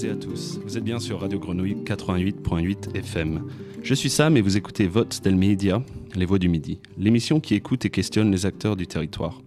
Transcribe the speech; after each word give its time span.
toutes 0.00 0.10
à 0.10 0.14
tous. 0.14 0.58
Vous 0.64 0.78
êtes 0.78 0.84
bien 0.84 0.98
sur 0.98 1.20
Radio 1.20 1.38
Grenouille 1.38 1.76
88.8 1.84 2.96
FM. 2.96 3.42
Je 3.82 3.94
suis 3.94 4.08
Sam 4.08 4.36
et 4.36 4.40
vous 4.40 4.56
écoutez 4.56 4.86
Vote 4.86 5.20
del 5.22 5.36
Media, 5.36 5.82
Les 6.14 6.24
Voix 6.24 6.38
du 6.38 6.48
Midi, 6.48 6.78
l'émission 6.96 7.40
qui 7.40 7.54
écoute 7.54 7.84
et 7.84 7.90
questionne 7.90 8.30
les 8.30 8.46
acteurs 8.46 8.76
du 8.76 8.86
territoire. 8.86 9.42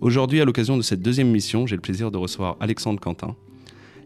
Aujourd'hui, 0.00 0.40
à 0.40 0.44
l'occasion 0.44 0.76
de 0.76 0.82
cette 0.82 1.02
deuxième 1.02 1.30
mission, 1.30 1.66
j'ai 1.66 1.76
le 1.76 1.82
plaisir 1.82 2.10
de 2.10 2.16
recevoir 2.16 2.56
Alexandre 2.60 3.00
Quentin. 3.00 3.36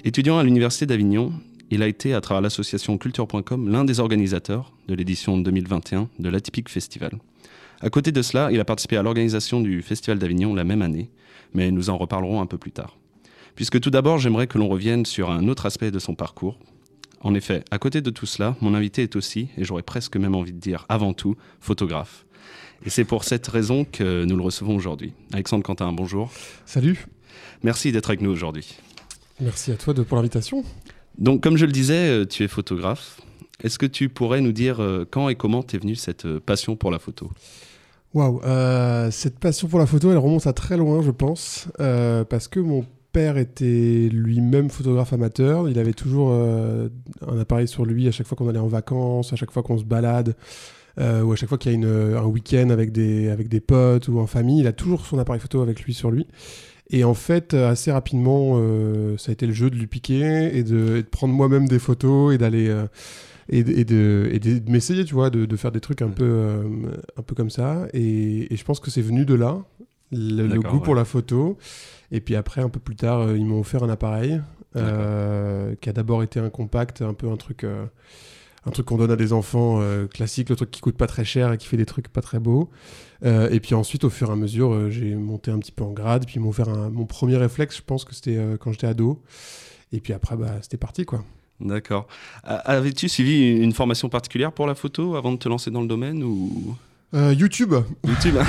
Étudiant 0.05 0.39
à 0.39 0.43
l'Université 0.43 0.87
d'Avignon, 0.87 1.33
il 1.71 1.83
a 1.83 1.87
été, 1.87 2.13
à 2.13 2.21
travers 2.21 2.41
l'association 2.41 2.99
culture.com, 2.99 3.69
l'un 3.69 3.85
des 3.85 4.01
organisateurs 4.01 4.73
de 4.89 4.95
l'édition 4.95 5.39
2021 5.39 6.09
de 6.19 6.29
l'Atypique 6.29 6.71
Festival. 6.71 7.13
À 7.81 7.91
côté 7.91 8.11
de 8.11 8.23
cela, 8.23 8.51
il 8.51 8.59
a 8.59 8.65
participé 8.65 8.97
à 8.97 9.03
l'organisation 9.03 9.61
du 9.61 9.83
Festival 9.83 10.19
d'Avignon 10.19 10.55
la 10.55 10.65
même 10.65 10.83
année, 10.83 11.11
mais 11.53 11.71
nous 11.71 11.91
en 11.91 11.99
reparlerons 11.99 12.41
un 12.41 12.47
peu 12.47 12.59
plus 12.59 12.73
tard. 12.73 12.97
Puisque 13.55 13.81
tout 13.81 13.91
d'abord, 13.91 14.19
j'aimerais 14.19 14.47
que 14.47 14.59
l'on 14.59 14.69
revienne 14.69 15.07
sur 15.07 15.31
un 15.31 15.47
autre 15.49 15.67
aspect 15.67 15.91
de 15.91 15.99
son 15.99 16.15
parcours. 16.15 16.59
En 17.21 17.35
effet, 17.35 17.65
à 17.71 17.79
côté 17.79 18.01
de 18.01 18.11
tout 18.11 18.27
cela, 18.27 18.57
mon 18.61 18.75
invité 18.75 19.03
est 19.03 19.17
aussi, 19.17 19.49
et 19.57 19.65
j'aurais 19.65 19.83
presque 19.83 20.17
même 20.17 20.35
envie 20.35 20.53
de 20.53 20.59
dire 20.59 20.85
avant 20.89 21.13
tout, 21.13 21.37
photographe. 21.61 22.27
Et 22.85 22.91
c'est 22.91 23.05
pour 23.05 23.25
cette 23.25 23.47
raison 23.47 23.85
que 23.85 24.25
nous 24.25 24.37
le 24.37 24.43
recevons 24.43 24.75
aujourd'hui. 24.77 25.15
Alexandre 25.33 25.63
Quentin, 25.63 25.93
bonjour. 25.93 26.31
Salut. 26.67 27.07
Merci 27.63 27.93
d'être 27.93 28.11
avec 28.11 28.21
nous 28.21 28.31
aujourd'hui. 28.31 28.77
Merci 29.41 29.73
à 29.73 29.77
toi 29.77 29.95
de, 29.95 30.03
pour 30.03 30.17
l'invitation. 30.17 30.65
Donc, 31.17 31.43
comme 31.43 31.57
je 31.57 31.65
le 31.65 31.73
disais, 31.73 32.09
euh, 32.09 32.27
tu 32.27 32.43
es 32.43 32.49
photographe. 32.49 33.21
Est-ce 33.63 33.79
que 33.79 33.87
tu 33.87 34.09
pourrais 34.09 34.41
nous 34.41 34.53
dire 34.53 34.83
euh, 34.83 35.07
quand 35.09 35.29
et 35.29 35.37
comment 35.37 35.63
t'es 35.63 35.79
venue 35.79 35.95
cette 35.95 36.27
euh, 36.27 36.41
passion 36.41 36.77
pour 36.77 36.91
la 36.91 36.99
photo? 36.99 37.31
Waouh, 38.13 38.41
cette 39.11 39.39
passion 39.39 39.67
pour 39.67 39.79
la 39.79 39.87
photo, 39.87 40.11
elle 40.11 40.19
remonte 40.19 40.47
à 40.47 40.53
très 40.53 40.77
loin, 40.77 41.03
je 41.03 41.11
pense, 41.11 41.67
parce 42.29 42.47
que 42.47 42.61
mon 42.61 42.87
père 43.15 43.39
était 43.39 44.11
lui-même 44.13 44.69
photographe 44.69 45.13
amateur. 45.15 45.69
Il 45.71 45.79
avait 45.79 45.95
toujours 45.95 46.33
un 46.33 47.39
appareil 47.39 47.69
sur 47.69 47.87
lui 47.87 48.07
à 48.09 48.11
chaque 48.11 48.27
fois 48.27 48.37
qu'on 48.37 48.49
allait 48.49 48.59
en 48.59 48.67
vacances, 48.67 49.33
à 49.33 49.37
chaque 49.37 49.51
fois 49.51 49.63
qu'on 49.63 49.79
se 49.79 49.85
balade, 49.85 50.37
ou 50.99 51.33
à 51.33 51.37
chaque 51.37 51.49
fois 51.49 51.57
qu'il 51.57 51.73
y 51.73 51.75
a 51.75 51.79
une, 51.79 52.17
un 52.17 52.27
week-end 52.27 52.69
avec 52.71 52.93
des, 52.93 53.31
avec 53.31 53.49
des 53.49 53.61
potes 53.61 54.09
ou 54.09 54.19
en 54.19 54.27
famille. 54.27 54.61
Il 54.61 54.67
a 54.67 54.73
toujours 54.73 55.07
son 55.07 55.19
appareil 55.19 55.41
photo 55.41 55.63
avec 55.63 55.83
lui 55.83 55.95
sur 55.95 56.11
lui. 56.11 56.27
Et 56.91 57.05
en 57.05 57.15
fait, 57.15 57.55
assez 57.55 57.91
rapidement, 57.91 58.61
ça 59.17 59.31
a 59.31 59.33
été 59.33 59.47
le 59.47 59.55
jeu 59.55 59.71
de 59.71 59.77
lui 59.77 59.87
piquer 59.87 60.55
et 60.55 60.63
de, 60.63 60.97
de 60.97 61.03
prendre 61.03 61.33
moi-même 61.33 61.69
des 61.69 61.79
photos 61.79 62.35
et 62.35 62.39
d'aller 62.39 62.71
et, 63.49 63.59
et, 63.59 63.85
de, 63.85 64.29
et 64.33 64.39
de, 64.39 64.71
m'essayer, 64.71 65.05
tu 65.05 65.15
vois, 65.15 65.31
de, 65.31 65.45
de, 65.45 65.57
faire 65.57 65.73
des 65.73 65.81
trucs 65.81 66.03
un 66.03 66.09
peu, 66.09 66.25
euh, 66.25 66.63
un 67.17 67.23
peu 67.23 67.35
comme 67.35 67.51
ça. 67.51 67.87
Et, 67.93 68.53
et 68.53 68.57
je 68.57 68.65
pense 68.65 68.81
que 68.81 68.91
c'est 68.91 69.03
venu 69.03 69.25
de 69.25 69.35
là, 69.35 69.63
le, 70.13 70.61
goût 70.61 70.81
pour 70.81 70.95
la 70.95 71.05
photo. 71.05 71.59
Et 72.15 72.21
puis 72.21 72.37
après, 72.37 72.63
un 72.63 72.69
peu 72.69 72.79
plus 72.79 72.95
tard, 72.95 73.19
euh, 73.19 73.37
ils 73.37 73.45
m'ont 73.45 73.59
offert 73.59 73.83
un 73.83 73.91
appareil 73.91 74.41
euh, 74.77 75.75
qui 75.81 75.89
a 75.89 75.93
d'abord 75.93 76.23
été 76.23 76.39
un 76.39 76.49
compact, 76.49 77.03
un 77.03 77.13
peu 77.13 77.29
un 77.29 77.37
truc, 77.37 77.65
un 77.65 78.71
truc 78.71 78.87
qu'on 78.87 78.97
donne 78.97 79.11
à 79.11 79.17
des 79.17 79.33
enfants 79.33 79.81
classique, 80.13 80.49
le 80.49 80.57
truc 80.57 80.71
qui 80.71 80.81
coûte 80.81 80.97
pas 80.97 81.09
très 81.09 81.25
cher 81.25 81.53
et 81.53 81.59
qui 81.59 81.67
fait 81.67 81.77
des 81.77 81.87
trucs 81.87 82.09
pas 82.09 82.23
très 82.23 82.39
beaux. 82.39 82.71
et 83.25 83.61
puis 83.61 83.75
ensuite, 83.75 84.05
au 84.05 84.11
fur 84.11 84.31
et 84.31 84.33
à 84.33 84.37
mesure, 84.37 84.91
j'ai 84.91 85.15
monté 85.17 85.51
un 85.51 85.59
petit 85.59 85.73
peu 85.73 85.85
en 85.85 85.93
grade. 85.93 86.25
Puis 86.27 86.37
ils 86.37 86.41
m'ont 86.41 86.51
offert 86.51 86.69
un, 86.69 86.89
mon 86.91 87.05
premier 87.05 87.37
réflexe, 87.37 87.77
je 87.77 87.83
pense 87.83 88.05
que 88.05 88.15
c'était 88.15 88.39
quand 88.61 88.73
j'étais 88.73 88.87
ado. 88.87 89.23
Et 89.93 90.01
puis 90.01 90.13
après, 90.13 90.37
bah, 90.37 90.59
c'était 90.63 90.77
parti, 90.77 91.05
quoi. 91.05 91.25
D'accord. 91.61 92.07
Avais-tu 92.43 93.09
suivi 93.09 93.57
une 93.57 93.73
formation 93.73 94.09
particulière 94.09 94.53
pour 94.53 94.67
la 94.67 94.75
photo 94.75 95.17
avant 95.17 95.33
de 95.33 95.37
te 95.37 95.49
lancer 95.49 95.71
dans 95.71 95.83
le 95.83 95.89
domaine 95.89 96.23
ou? 96.23 96.77
Euh, 97.15 97.33
YouTube. 97.33 97.75
YouTube. 98.07 98.35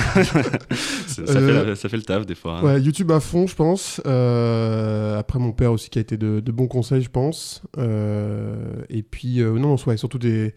Euh, 1.18 1.76
ça, 1.76 1.88
fait 1.88 1.96
le 1.96 2.04
taf 2.04 2.26
des 2.26 2.36
fois. 2.36 2.58
Hein. 2.58 2.64
Ouais, 2.64 2.82
YouTube 2.82 3.10
à 3.12 3.22
fond, 3.22 3.48
je 3.48 3.56
pense. 3.56 4.02
Euh, 4.06 5.18
après, 5.18 5.40
mon 5.40 5.54
père 5.54 5.72
aussi 5.72 5.90
qui 5.90 5.98
a 5.98 6.02
été 6.02 6.18
de, 6.18 6.42
bons 6.52 6.68
conseils, 6.68 7.02
je 7.02 7.10
pense. 7.10 7.62
et 7.78 9.04
puis, 9.04 9.40
non, 9.40 9.60
non, 9.60 9.76
ouais, 9.88 9.96
surtout 9.96 10.20
des, 10.20 10.54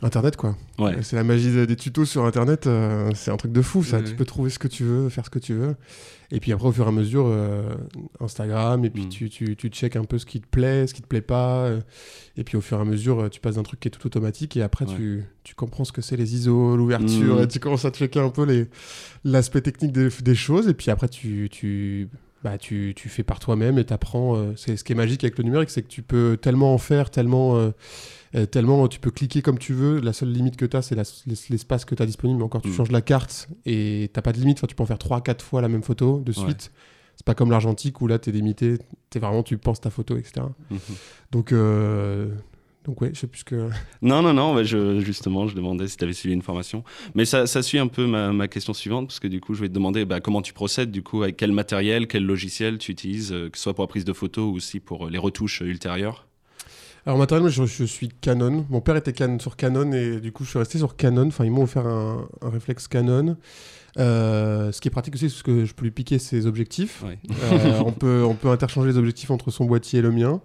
Internet, 0.00 0.36
quoi. 0.36 0.56
Ouais. 0.78 1.02
C'est 1.02 1.16
la 1.16 1.24
magie 1.24 1.66
des 1.66 1.76
tutos 1.76 2.04
sur 2.04 2.24
Internet. 2.24 2.66
Euh, 2.66 3.10
c'est 3.14 3.32
un 3.32 3.36
truc 3.36 3.50
de 3.50 3.62
fou, 3.62 3.82
ça. 3.82 4.00
Tu 4.00 4.14
peux 4.14 4.24
trouver 4.24 4.48
ce 4.48 4.58
que 4.58 4.68
tu 4.68 4.84
veux, 4.84 5.08
faire 5.08 5.24
ce 5.24 5.30
que 5.30 5.40
tu 5.40 5.54
veux. 5.54 5.74
Et 6.30 6.38
puis 6.38 6.52
après, 6.52 6.68
au 6.68 6.72
fur 6.72 6.84
et 6.84 6.88
à 6.88 6.92
mesure, 6.92 7.26
euh, 7.26 7.74
Instagram, 8.20 8.84
et 8.84 8.90
puis 8.90 9.06
mm. 9.06 9.08
tu, 9.08 9.30
tu, 9.30 9.56
tu 9.56 9.68
checkes 9.68 9.96
un 9.96 10.04
peu 10.04 10.18
ce 10.18 10.26
qui 10.26 10.40
te 10.40 10.46
plaît, 10.46 10.86
ce 10.86 10.94
qui 10.94 11.02
te 11.02 11.06
plaît 11.06 11.20
pas. 11.20 11.64
Euh, 11.64 11.80
et 12.36 12.44
puis 12.44 12.56
au 12.56 12.60
fur 12.60 12.78
et 12.78 12.82
à 12.82 12.84
mesure, 12.84 13.28
tu 13.30 13.40
passes 13.40 13.56
d'un 13.56 13.64
truc 13.64 13.80
qui 13.80 13.88
est 13.88 13.90
tout 13.90 14.06
automatique, 14.06 14.56
et 14.56 14.62
après, 14.62 14.84
tu, 14.84 15.24
tu, 15.42 15.54
comprends 15.54 15.84
ce 15.84 15.92
que 15.92 16.02
c'est 16.02 16.16
les 16.16 16.34
ISO, 16.34 16.76
l'ouverture, 16.76 17.36
mm. 17.36 17.42
et 17.42 17.48
tu 17.48 17.58
commences 17.58 17.84
à 17.84 17.90
checker 17.90 18.20
un 18.20 18.30
peu 18.30 18.46
l'aspect 19.24 19.62
technique 19.62 19.92
des, 19.92 20.10
des, 20.22 20.34
choses. 20.36 20.68
Et 20.68 20.74
puis 20.74 20.92
après, 20.92 21.08
tu, 21.08 21.48
tu, 21.50 22.08
bah, 22.44 22.58
tu, 22.58 22.92
tu 22.96 23.08
fais 23.08 23.22
par 23.22 23.40
toi-même 23.40 23.78
et 23.78 23.84
tu 23.84 23.92
apprends. 23.92 24.54
c'est 24.56 24.76
ce 24.76 24.84
qui 24.84 24.92
est 24.92 24.96
magique 24.96 25.24
avec 25.24 25.38
le 25.38 25.44
numérique, 25.44 25.70
c'est 25.70 25.82
que 25.82 25.88
tu 25.88 26.02
peux 26.02 26.38
tellement 26.40 26.74
en 26.74 26.78
faire, 26.78 27.10
tellement 27.10 27.72
euh, 28.34 28.46
tellement 28.46 28.88
tu 28.88 29.00
peux 29.00 29.10
cliquer 29.10 29.42
comme 29.42 29.58
tu 29.58 29.72
veux. 29.72 30.00
La 30.00 30.12
seule 30.12 30.30
limite 30.30 30.56
que 30.56 30.66
tu 30.66 30.76
as, 30.76 30.82
c'est 30.82 30.96
l'espace 31.50 31.84
que 31.84 31.94
tu 31.94 32.02
as 32.02 32.06
disponible. 32.06 32.38
Mais 32.38 32.44
encore, 32.44 32.62
tu 32.62 32.68
mm. 32.68 32.74
changes 32.74 32.90
la 32.90 33.00
carte 33.00 33.48
et 33.66 34.10
t'as 34.12 34.22
pas 34.22 34.32
de 34.32 34.38
limite. 34.38 34.58
Enfin, 34.58 34.66
tu 34.66 34.74
peux 34.74 34.82
en 34.82 34.86
faire 34.86 34.98
3-4 34.98 35.40
fois 35.40 35.62
la 35.62 35.68
même 35.68 35.82
photo 35.82 36.20
de 36.20 36.32
suite. 36.32 36.70
C'est 37.16 37.26
pas 37.26 37.34
comme 37.34 37.50
l'argentique 37.50 38.00
où 38.00 38.06
là, 38.06 38.18
tu 38.18 38.30
es 38.30 38.32
limité. 38.32 38.78
Es 39.14 39.18
vraiment, 39.18 39.42
tu 39.42 39.58
penses 39.58 39.80
ta 39.80 39.90
photo, 39.90 40.16
etc. 40.16 40.46
Mm-hmm. 40.70 40.78
Donc, 41.32 41.52
euh, 41.52 42.32
donc 42.84 42.98
je 43.02 43.18
sais 43.18 43.26
plus 43.26 43.44
que. 43.44 43.68
Non, 44.02 44.22
non, 44.22 44.32
non, 44.32 44.62
je, 44.62 45.00
justement, 45.00 45.46
je 45.46 45.54
demandais 45.54 45.88
si 45.88 45.96
tu 45.96 46.04
avais 46.04 46.12
suivi 46.12 46.34
une 46.34 46.42
formation. 46.42 46.84
Mais 47.14 47.24
ça, 47.24 47.46
ça 47.46 47.62
suit 47.62 47.78
un 47.78 47.86
peu 47.86 48.06
ma, 48.06 48.48
question 48.48 48.72
suivante, 48.72 49.08
parce 49.08 49.20
que 49.20 49.28
du 49.28 49.40
coup, 49.40 49.54
je 49.54 49.60
vais 49.60 49.68
te 49.68 49.74
demander 49.74 50.04
bah, 50.04 50.20
comment 50.20 50.42
tu 50.42 50.52
procèdes, 50.52 50.90
du 50.90 51.02
coup, 51.02 51.22
avec 51.22 51.36
quel 51.36 51.52
matériel, 51.52 52.06
quel 52.06 52.24
logiciel 52.24 52.78
tu 52.78 52.92
utilises, 52.92 53.32
euh, 53.32 53.50
que 53.50 53.58
ce 53.58 53.64
soit 53.64 53.74
pour 53.74 53.84
la 53.84 53.88
prise 53.88 54.04
de 54.04 54.12
photos 54.12 54.50
ou 54.50 54.56
aussi 54.56 54.80
pour 54.80 55.08
les 55.08 55.18
retouches 55.18 55.60
ultérieures? 55.60 56.28
Alors 57.06 57.18
matériellement, 57.18 57.48
je, 57.48 57.64
je, 57.64 57.84
suis 57.84 58.08
Canon. 58.08 58.66
Mon 58.68 58.80
père 58.80 58.96
était 58.96 59.12
can 59.12 59.38
sur 59.38 59.56
Canon 59.56 59.92
et 59.92 60.20
du 60.20 60.30
coup, 60.30 60.44
je 60.44 60.50
suis 60.50 60.58
resté 60.58 60.78
sur 60.78 60.96
Canon. 60.96 61.28
Enfin, 61.28 61.44
ils 61.44 61.50
m'ont 61.50 61.62
offert 61.62 61.86
un, 61.86 62.28
réflexe 62.42 62.86
Canon. 62.86 63.36
Euh, 63.98 64.70
ce 64.72 64.80
qui 64.80 64.88
est 64.88 64.90
pratique 64.90 65.14
aussi, 65.14 65.26
parce 65.26 65.42
que 65.42 65.64
je 65.64 65.72
peux 65.74 65.84
lui 65.84 65.90
piquer 65.90 66.18
ses 66.18 66.46
objectifs. 66.46 67.04
Euh, 67.52 67.80
on, 67.84 67.92
peut, 67.92 68.24
on 68.24 68.34
peut 68.34 68.48
interchanger 68.50 68.90
les 68.90 68.98
objectifs 68.98 69.30
entre 69.30 69.50
son 69.50 69.64
boîtier 69.64 70.00
et 70.00 70.02
le 70.02 70.10
mien. 70.10 70.40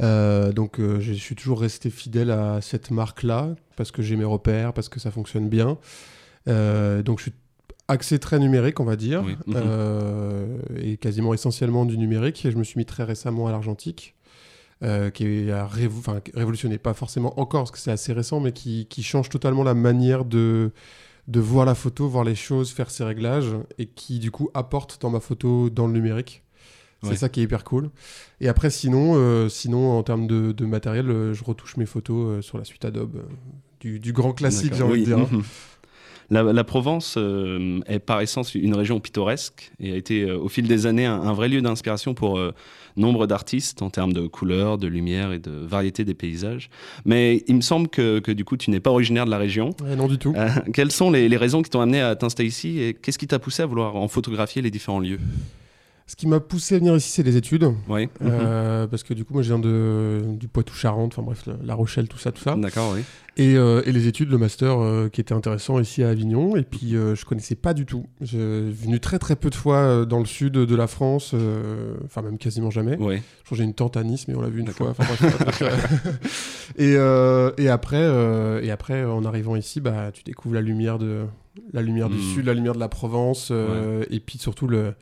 Euh, 0.00 0.52
donc 0.52 0.80
je 0.80 1.12
suis 1.12 1.34
toujours 1.34 1.60
resté 1.60 1.90
fidèle 1.90 2.30
à 2.30 2.60
cette 2.60 2.90
marque-là, 2.90 3.54
parce 3.76 3.90
que 3.90 4.02
j'ai 4.02 4.16
mes 4.16 4.24
repères, 4.24 4.72
parce 4.72 4.88
que 4.88 5.00
ça 5.00 5.10
fonctionne 5.10 5.48
bien. 5.48 5.78
donc 6.46 7.18
je 7.18 7.22
suis 7.22 7.32
axé 7.88 8.18
très 8.18 8.38
numérique, 8.38 8.80
on 8.80 8.84
va 8.84 8.96
dire, 8.96 9.24
et 10.76 10.96
quasiment 10.96 11.34
essentiellement 11.34 11.84
du 11.84 11.98
numérique. 11.98 12.44
Et 12.44 12.50
je 12.50 12.56
me 12.56 12.64
suis 12.64 12.78
mis 12.78 12.86
très 12.86 13.04
récemment 13.04 13.46
à 13.46 13.52
l'argentique. 13.52 14.14
Euh, 14.82 15.10
qui 15.10 15.48
a 15.48 15.68
révolutionné, 15.68 16.76
pas 16.76 16.92
forcément 16.92 17.38
encore 17.38 17.60
parce 17.60 17.70
que 17.70 17.78
c'est 17.78 17.92
assez 17.92 18.12
récent, 18.12 18.40
mais 18.40 18.50
qui, 18.50 18.86
qui, 18.86 19.04
change 19.04 19.28
totalement 19.28 19.62
la 19.62 19.74
manière 19.74 20.24
de, 20.24 20.72
de 21.28 21.38
voir 21.38 21.64
la 21.66 21.76
photo, 21.76 22.08
voir 22.08 22.24
les 22.24 22.34
choses, 22.34 22.72
faire 22.72 22.90
ses 22.90 23.04
réglages, 23.04 23.54
et 23.78 23.86
qui 23.86 24.18
du 24.18 24.32
coup 24.32 24.50
apporte 24.54 25.00
dans 25.00 25.10
ma 25.10 25.20
photo 25.20 25.70
dans 25.70 25.86
le 25.86 25.92
numérique. 25.92 26.42
C'est 27.02 27.16
ça 27.16 27.28
qui 27.28 27.40
est 27.40 27.44
hyper 27.44 27.64
cool. 27.64 27.90
Et 28.40 28.48
après, 28.48 28.70
sinon, 28.70 29.14
euh, 29.16 29.48
sinon 29.48 29.92
en 29.92 30.02
termes 30.02 30.26
de, 30.26 30.52
de 30.52 30.66
matériel, 30.66 31.10
euh, 31.10 31.34
je 31.34 31.44
retouche 31.44 31.76
mes 31.76 31.86
photos 31.86 32.44
sur 32.44 32.58
la 32.58 32.64
suite 32.64 32.84
Adobe. 32.84 33.22
Du, 33.80 33.98
du 33.98 34.12
grand 34.12 34.32
classique, 34.32 34.74
j'ai 34.74 34.82
envie 34.82 35.00
de 35.00 35.06
dire. 35.06 35.18
La, 36.30 36.64
Provence 36.64 37.18
est 37.86 37.98
par 37.98 38.22
essence 38.22 38.54
une 38.54 38.74
région 38.74 39.00
pittoresque 39.00 39.70
et 39.78 39.92
a 39.92 39.96
été 39.96 40.30
au 40.30 40.48
fil 40.48 40.66
des 40.66 40.86
années 40.86 41.04
un, 41.04 41.34
vrai 41.34 41.50
lieu 41.50 41.60
d'inspiration 41.60 42.14
pour 42.14 42.40
nombre 42.96 43.26
d'artistes 43.26 43.82
en 43.82 43.90
termes 43.90 44.12
de 44.12 44.26
couleurs, 44.26 44.78
de 44.78 44.86
lumière 44.86 45.32
et 45.32 45.38
de 45.38 45.50
variété 45.50 46.04
des 46.04 46.14
paysages. 46.14 46.70
Mais 47.04 47.42
il 47.46 47.56
me 47.56 47.60
semble 47.60 47.88
que, 47.88 48.32
du 48.32 48.44
coup, 48.44 48.56
tu 48.56 48.70
n'es 48.70 48.80
pas 48.80 48.90
originaire 48.90 49.24
de 49.24 49.30
la 49.30 49.38
région. 49.38 49.70
non, 49.96 50.06
du 50.06 50.18
tout. 50.18 50.34
Euh, 50.36 50.48
quelles 50.72 50.92
sont 50.92 51.10
les, 51.10 51.28
les 51.28 51.36
raisons 51.36 51.62
qui 51.62 51.70
t'ont 51.70 51.80
amené 51.80 52.00
à 52.00 52.16
t'installer 52.16 52.48
ici 52.48 52.80
et 52.80 52.94
qu'est-ce 52.94 53.18
qui 53.18 53.26
t'a 53.26 53.38
poussé 53.38 53.62
à 53.62 53.66
vouloir 53.66 53.96
en 53.96 54.08
photographier 54.08 54.62
les 54.62 54.70
différents 54.70 55.00
lieux? 55.00 55.20
Ce 56.12 56.16
qui 56.16 56.26
m'a 56.26 56.40
poussé 56.40 56.74
à 56.74 56.78
venir 56.78 56.94
ici, 56.94 57.08
c'est 57.10 57.22
les 57.22 57.38
études. 57.38 57.72
Oui. 57.88 58.06
Euh, 58.20 58.86
parce 58.86 59.02
que 59.02 59.14
du 59.14 59.24
coup, 59.24 59.32
moi, 59.32 59.40
je 59.40 59.48
viens 59.48 59.58
de, 59.58 60.20
du 60.38 60.46
Poitou-Charentes, 60.46 61.14
enfin 61.14 61.22
bref, 61.22 61.48
La 61.64 61.74
Rochelle, 61.74 62.06
tout 62.06 62.18
ça, 62.18 62.32
tout 62.32 62.42
ça. 62.42 62.54
D'accord, 62.54 62.92
oui. 62.94 63.00
Et, 63.38 63.56
euh, 63.56 63.80
et, 63.86 63.92
les 63.92 64.08
études, 64.08 64.28
le 64.28 64.36
master, 64.36 64.78
euh, 64.78 65.08
qui 65.08 65.22
était 65.22 65.32
intéressant 65.32 65.80
ici 65.80 66.02
à 66.02 66.10
Avignon. 66.10 66.54
Et 66.54 66.64
puis, 66.64 66.90
je 66.90 67.24
connaissais 67.24 67.54
pas 67.54 67.72
du 67.72 67.86
tout. 67.86 68.04
J'ai 68.20 68.38
venu 68.38 69.00
très 69.00 69.18
très 69.18 69.36
peu 69.36 69.48
de 69.48 69.54
fois 69.54 70.04
dans 70.04 70.18
le 70.18 70.26
sud 70.26 70.52
de 70.52 70.76
la 70.76 70.86
France, 70.86 71.34
enfin 72.04 72.20
même 72.20 72.36
quasiment 72.36 72.70
jamais. 72.70 72.98
Oui. 73.00 73.22
J'ai 73.50 73.64
une 73.64 73.74
tante 73.74 73.96
à 73.96 74.04
Nice, 74.04 74.28
mais 74.28 74.34
on 74.34 74.42
l'a 74.42 74.48
vu 74.50 74.60
une 74.60 74.68
fois. 74.68 74.94
et, 76.78 76.92
et, 76.92 77.68
après, 77.68 78.62
et 78.62 78.70
après, 78.70 79.02
en 79.02 79.24
arrivant 79.24 79.56
ici, 79.56 79.80
bah, 79.80 80.10
tu 80.12 80.22
découvres 80.24 80.54
la 80.56 80.60
lumière 80.60 80.98
de 80.98 81.24
la 81.72 81.82
lumière 81.82 82.08
du 82.08 82.16
hmm. 82.16 82.34
sud, 82.34 82.46
la 82.46 82.54
lumière 82.54 82.74
de 82.74 82.80
la 82.80 82.88
Provence, 82.88 83.52
et 84.10 84.20
puis 84.20 84.38
surtout 84.38 84.66
le 84.66 84.94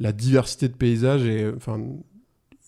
la 0.00 0.12
diversité 0.12 0.68
de 0.68 0.74
paysages 0.74 1.24
et 1.24 1.50
enfin 1.56 1.80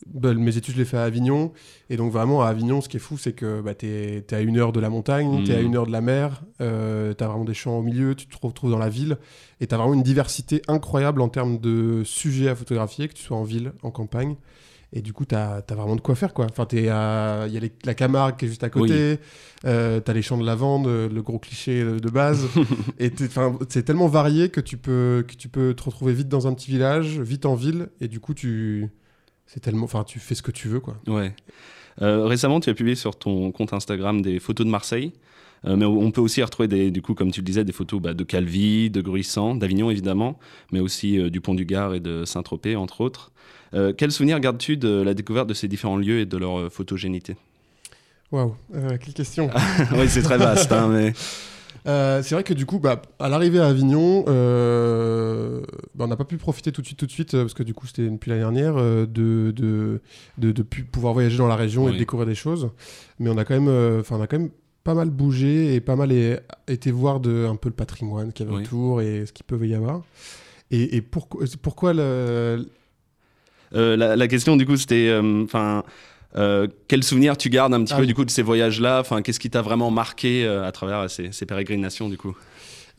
bah, 0.07 0.35
mes 0.35 0.57
études, 0.57 0.75
je 0.75 0.79
les 0.79 0.85
fais 0.85 0.97
à 0.97 1.05
Avignon. 1.05 1.53
Et 1.89 1.97
donc, 1.97 2.13
vraiment, 2.13 2.43
à 2.43 2.49
Avignon, 2.49 2.81
ce 2.81 2.89
qui 2.89 2.97
est 2.97 3.01
fou, 3.01 3.19
c'est 3.19 3.33
que 3.33 3.61
bah, 3.61 3.75
tu 3.75 3.87
es, 3.87 4.35
à 4.35 4.41
une 4.41 4.59
heure 4.59 4.73
de 4.73 4.81
la 4.81 4.89
montagne, 4.89 5.45
tu 5.45 5.53
es 5.53 5.55
à 5.55 5.63
mmh. 5.63 5.67
une 5.67 5.77
heure 5.77 5.87
de 5.87 5.93
la 5.93 6.01
mer, 6.01 6.43
euh, 6.61 7.13
tu 7.15 7.23
as 7.23 7.29
vraiment 7.29 7.45
des 7.45 7.55
champs 7.55 7.79
au 7.79 7.83
milieu, 7.83 8.15
tu 8.15 8.27
te 8.27 8.37
retrouves 8.41 8.71
dans 8.71 8.79
la 8.79 8.89
ville. 8.89 9.19
Et 9.61 9.67
tu 9.67 9.75
as 9.75 9.79
vraiment 9.79 9.95
une 9.95 10.03
diversité 10.03 10.63
incroyable 10.69 11.21
en 11.21 11.29
termes 11.29 11.59
de 11.59 12.03
sujets 12.05 12.49
à 12.49 12.55
photographier, 12.55 13.09
que 13.09 13.15
tu 13.15 13.23
sois 13.23 13.37
en 13.37 13.45
ville, 13.45 13.73
en 13.83 13.91
campagne. 13.91 14.37
Et 14.93 15.03
du 15.03 15.13
coup, 15.13 15.25
tu 15.25 15.37
as, 15.37 15.63
vraiment 15.69 15.95
de 15.95 16.01
quoi 16.01 16.17
faire, 16.17 16.35
quoi. 16.35 16.47
Enfin, 16.51 16.67
il 16.73 16.85
y 16.85 16.89
a 16.89 17.47
les- 17.47 17.73
la 17.85 17.95
Camargue 17.95 18.37
qui 18.37 18.47
est 18.47 18.49
juste 18.49 18.65
à 18.65 18.71
côté, 18.71 19.19
euh, 19.65 20.01
tu 20.05 20.11
as 20.11 20.15
les 20.15 20.23
champs 20.23 20.39
de 20.39 20.45
lavande, 20.45 20.89
euh, 20.89 21.09
le 21.09 21.23
gros 21.23 21.39
cliché 21.39 21.85
de, 21.85 22.11
base. 22.11 22.47
et 22.99 23.13
c'est 23.69 23.85
tellement 23.85 24.09
varié 24.09 24.49
que 24.49 24.61
tu, 24.61 24.77
peux, 24.77 25.25
que 25.29 25.35
tu 25.35 25.49
peux 25.49 25.75
te 25.75 25.85
retrouver 25.85 26.13
vite 26.13 26.29
dans 26.29 26.49
un 26.49 26.55
petit 26.55 26.71
village, 26.73 27.21
vite 27.21 27.47
en 27.47 27.55
ville, 27.55 27.89
et 28.01 28.09
du 28.09 28.19
coup, 28.19 28.35
tu, 28.35 28.89
tellement, 29.63 29.87
tu 30.05 30.19
fais 30.19 30.35
ce 30.35 30.43
que 30.43 30.51
tu 30.51 30.67
veux, 30.67 30.81
quoi. 30.81 30.97
Ouais. 31.07 31.35
Euh, 32.03 32.27
récemment, 32.27 32.61
tu 32.61 32.71
as 32.71 32.75
publié 32.75 32.97
sur 32.97 33.17
ton 33.17 33.53
compte 33.53 33.73
Instagram 33.73 34.23
des 34.23 34.41
photos 34.41 34.67
de 34.67 34.71
Marseille. 34.71 35.13
Euh, 35.67 35.77
mais 35.77 35.85
on 35.85 36.11
peut 36.11 36.21
aussi 36.23 36.43
retrouver, 36.43 36.69
des, 36.69 36.91
du 36.91 37.03
coup, 37.03 37.15
comme 37.15 37.31
tu 37.31 37.41
le 37.41 37.45
disais, 37.45 37.65
des 37.65 37.73
photos 37.73 38.01
bah, 38.01 38.15
de 38.15 38.25
Calvi, 38.25 38.89
de 38.91 39.01
Gruissant, 39.03 39.55
d'Avignon 39.55 39.91
évidemment, 39.91 40.39
mais 40.73 40.81
aussi 40.81 41.19
euh, 41.19 41.29
du 41.31 41.41
Pont 41.41 41.55
du 41.55 41.65
Gard 41.67 41.95
et 41.95 42.01
de 42.01 42.25
Saint-Tropez, 42.25 42.77
entre 42.77 43.01
autres. 43.03 43.31
Euh, 43.75 43.93
quel 43.97 44.11
souvenir 44.11 44.41
gardes-tu 44.41 44.77
de 44.77 44.89
la 45.03 45.13
découverte 45.15 45.49
de 45.49 45.55
ces 45.55 45.69
différents 45.69 45.97
lieux 45.99 46.21
et 46.21 46.27
de 46.27 46.37
leur 46.39 46.73
photogénité? 46.73 47.37
Waouh, 48.33 48.55
quelle 48.73 49.15
question. 49.15 49.51
Oui, 49.93 50.09
c'est 50.09 50.23
très 50.23 50.39
vaste, 50.39 50.73
hein, 50.73 50.89
mais 50.89 51.13
Euh, 51.87 52.23
c'est 52.23 52.35
vrai 52.35 52.45
que 52.45 52.53
du 52.53 52.67
coup, 52.67 52.79
bah, 52.79 53.01
à 53.19 53.29
l'arrivée 53.31 53.59
à 53.59 53.67
Avignon, 53.67 54.25
euh, 54.29 55.61
bah, 55.95 56.05
on 56.05 56.09
n'a 56.09 56.17
pas 56.17 56.25
pu 56.25 56.37
profiter 56.37 56.73
tout 56.73 56.83
de 56.83 56.87
suite, 56.87 56.99
tout 56.99 57.07
de 57.07 57.11
suite, 57.11 57.33
parce 57.33 57.55
que 57.55 57.63
du 57.63 57.73
coup, 57.75 57.87
c'était 57.87 58.09
depuis 58.09 58.29
l'année 58.31 58.43
dernière, 58.43 58.75
euh, 58.77 59.07
de, 59.07 59.51
de, 59.57 60.01
de, 60.39 60.53
de 60.53 60.63
pu- 60.63 60.85
pouvoir 60.85 61.15
voyager 61.15 61.39
dans 61.39 61.47
la 61.49 61.57
région 61.57 61.89
et 61.89 61.93
Oui. 61.93 61.99
découvrir 61.99 62.27
des 62.29 62.35
choses. 62.35 62.69
Mais 63.19 63.31
on 63.31 63.39
a 63.39 63.45
quand 63.45 63.59
même, 63.59 63.99
enfin, 64.01 64.17
on 64.19 64.23
a 64.23 64.27
quand 64.27 64.39
même 64.39 64.51
pas 64.85 64.95
mal 64.95 65.11
bougé 65.11 65.75
et 65.75 65.81
pas 65.81 65.97
mal 65.97 66.11
été 66.69 66.91
voir 66.91 67.21
de, 67.21 67.47
un 67.49 67.57
peu 67.57 67.69
le 67.69 67.75
patrimoine 67.75 68.33
qu'il 68.33 68.47
y 68.47 68.49
avait 68.49 68.59
Oui. 68.59 68.65
autour 68.65 69.03
et 69.03 69.27
ce 69.27 69.33
qu'il 69.33 69.45
peut 69.45 69.65
y 69.67 69.75
avoir. 69.75 70.03
Et, 70.71 70.97
et 70.97 71.03
pourquoi, 71.03 71.45
pourquoi 71.63 71.93
le, 71.93 72.67
Euh, 73.75 73.97
la, 73.97 74.17
la 74.17 74.29
question 74.29 74.57
du 74.57 74.67
coup 74.67 74.77
c'était, 74.77 75.09
euh, 75.09 75.45
enfin, 75.45 75.85
euh, 76.37 76.67
quel 76.89 77.03
souvenir 77.05 77.37
tu 77.37 77.51
gardes 77.51 77.75
un 77.75 77.83
petit 77.85 77.93
Ah 77.93 77.97
peu 77.97 78.03
oui. 78.03 78.07
du 78.09 78.15
coup 78.15 78.25
de 78.25 78.31
ces 78.31 78.43
voyages-là? 78.43 79.01
Enfin, 79.01 79.23
qu'est-ce 79.23 79.39
qui 79.41 79.51
t'a 79.51 79.63
vraiment 79.63 79.91
marqué 79.91 80.45
euh, 80.45 80.65
à 80.67 80.73
travers 80.73 81.09
ces, 81.11 81.31
ces 81.33 81.47
pérégrinations 81.47 82.09
du 82.09 82.17
coup? 82.17 82.35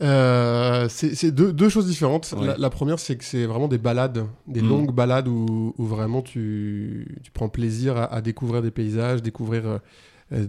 Euh, 0.02 0.86
c'est 0.88 1.30
deux, 1.30 1.52
deux 1.52 1.68
choses 1.68 1.86
différentes. 1.86 2.34
Ouais. 2.36 2.46
La, 2.46 2.56
la 2.56 2.70
première, 2.70 2.98
c'est 2.98 3.16
que 3.16 3.24
c'est 3.24 3.44
vraiment 3.46 3.68
des 3.68 3.78
balades, 3.78 4.24
des 4.48 4.62
Mm. 4.62 4.68
longues 4.68 4.92
balades 4.94 5.28
où, 5.28 5.74
où 5.78 5.84
vraiment 5.84 6.22
tu, 6.22 7.06
tu 7.22 7.30
prends 7.30 7.48
plaisir 7.48 7.96
à, 7.96 8.04
à 8.12 8.20
découvrir 8.20 8.62
des 8.62 8.70
paysages, 8.72 9.22
découvrir 9.22 9.66
euh, 9.66 9.70
euh, 9.74 9.78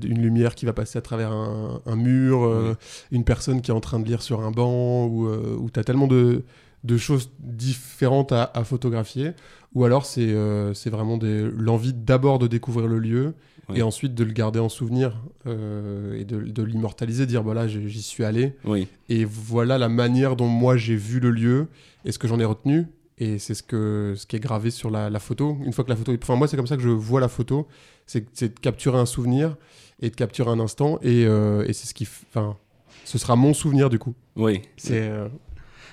une 0.03 0.21
lumière 0.21 0.56
qui 0.56 0.65
va 0.65 0.74
passer 0.74 0.97
à 0.97 1.01
travers 1.01 1.31
un, 1.31 1.81
un 1.85 1.95
mur, 1.95 2.44
euh, 2.44 2.69
Ouais. 2.71 2.75
une 3.12 3.24
personne 3.24 3.62
qui 3.62 3.71
est 3.71 3.74
en 3.74 3.80
train 3.81 4.00
de 4.00 4.06
lire 4.06 4.21
sur 4.21 4.41
un 4.41 4.51
banc, 4.51 5.06
ou 5.07 5.27
euh, 5.27 5.57
où 5.59 5.69
tu 5.69 5.80
as 5.80 5.83
tellement 5.83 6.07
de, 6.07 6.44
de 6.83 6.97
choses 6.97 7.31
différentes 7.39 8.31
à, 8.31 8.51
à 8.53 8.63
photographier. 8.63 9.31
Ou 9.75 9.85
alors, 9.85 10.06
c'est 10.06 10.27
euh, 10.33 10.74
vraiment 10.85 11.18
l'envie 11.21 11.94
d'abord 11.94 12.39
de 12.39 12.47
découvrir 12.47 12.88
le 12.88 13.00
lieu. 13.00 13.33
Ouais. 13.69 13.80
Et 13.80 13.81
ensuite 13.81 14.13
de 14.13 14.25
le 14.25 14.33
garder 14.33 14.59
en 14.59 14.68
souvenir 14.68 15.21
euh, 15.47 16.19
et 16.19 16.25
de, 16.25 16.41
de 16.41 16.63
l'immortaliser, 16.63 17.25
dire 17.25 17.41
voilà, 17.44 17.65
j'y 17.65 17.89
j'y 17.89 18.01
suis 18.01 18.25
allé, 18.25 18.57
Oui, 18.65 18.89
et 19.07 19.24
voilà 19.24 19.77
la 19.77 19.88
manière 19.88 20.35
dont 20.35 20.47
moi 20.50 20.75
j'ai 20.75 20.97
vu 20.97 21.21
le 21.21 21.31
lieu 21.31 21.68
et 22.03 22.12
ce 22.12 22.19
que 22.19 22.27
j'en 22.27 22.41
ai 22.41 22.45
retenu. 22.45 22.88
Et 23.19 23.39
c'est 23.39 23.53
ce, 23.53 23.63
que, 23.63 24.15
ce 24.18 24.25
qui 24.25 24.35
est 24.35 24.39
gravé 24.41 24.69
sur 24.69 24.89
la, 24.89 25.09
la 25.09 25.19
photo. 25.19 25.56
Une 25.63 25.71
fois 25.71 25.85
que 25.85 25.89
la 25.89 25.95
photo 25.95 26.12
est... 26.12 26.21
Enfin, 26.21 26.35
moi, 26.35 26.47
c'est 26.50 26.57
comme 26.57 26.68
ça 26.68 26.75
que 26.75 26.81
je 26.81 26.89
vois 26.89 27.21
la 27.21 27.30
photo. 27.30 27.68
C'est 28.05 28.41
de 28.41 28.59
capturer 28.59 28.97
un 29.00 29.05
souvenir 29.05 29.55
et 30.01 30.09
de 30.09 30.15
capturer 30.15 30.50
un 30.51 30.59
instant. 30.59 31.00
Et, 31.01 31.25
euh, 31.25 31.65
et 31.67 31.73
c'est 31.73 31.88
ce 31.88 31.94
qui... 31.94 32.07
Enfin, 32.29 32.57
ce 33.05 33.17
sera 33.17 33.35
mon 33.35 33.53
souvenir, 33.53 33.89
du 33.89 34.00
coup. 34.00 34.13
oui. 34.35 34.61
C'est... 34.77 35.01
euh, 35.09 35.27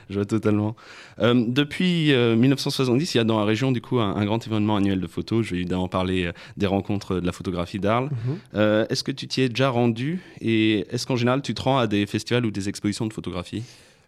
Je 0.09 0.17
vois 0.17 0.25
totalement. 0.27 0.75
Euh, 1.21 1.45
depuis 1.47 2.13
euh, 2.13 2.35
1970, 2.37 3.15
il 3.15 3.19
y 3.19 3.21
a 3.21 3.25
dans 3.25 3.39
la 3.39 3.45
région 3.45 3.71
du 3.73 3.81
coup 3.81 4.01
un, 4.01 4.17
un 4.17 4.25
grand 4.25 4.45
événement 4.47 4.77
annuel 4.77 5.01
de 5.01 5.07
photos. 5.07 5.47
Je 5.47 5.53
vais 5.53 5.59
évidemment 5.61 5.87
parler 5.89 6.31
des 6.57 6.67
rencontres 6.67 7.21
de 7.21 7.27
la 7.27 7.33
photographie 7.33 7.79
d'Arles. 7.79 8.11
mhm. 8.55 8.87
Est-ce 8.91 9.05
que 9.05 9.13
tu 9.13 9.29
t'y 9.29 9.43
es 9.43 9.49
déjà 9.49 9.71
rendu 9.71 10.21
et 10.41 10.87
est-ce 10.91 11.07
qu'en 11.07 11.17
général 11.17 11.43
tu 11.43 11.55
te 11.55 11.63
rends 11.63 11.79
à 11.79 11.87
des 11.87 12.07
festivals 12.07 12.45
ou 12.45 12.51
des 12.51 12.69
expositions 12.69 13.07
de 13.07 13.13
photographie? 13.13 13.63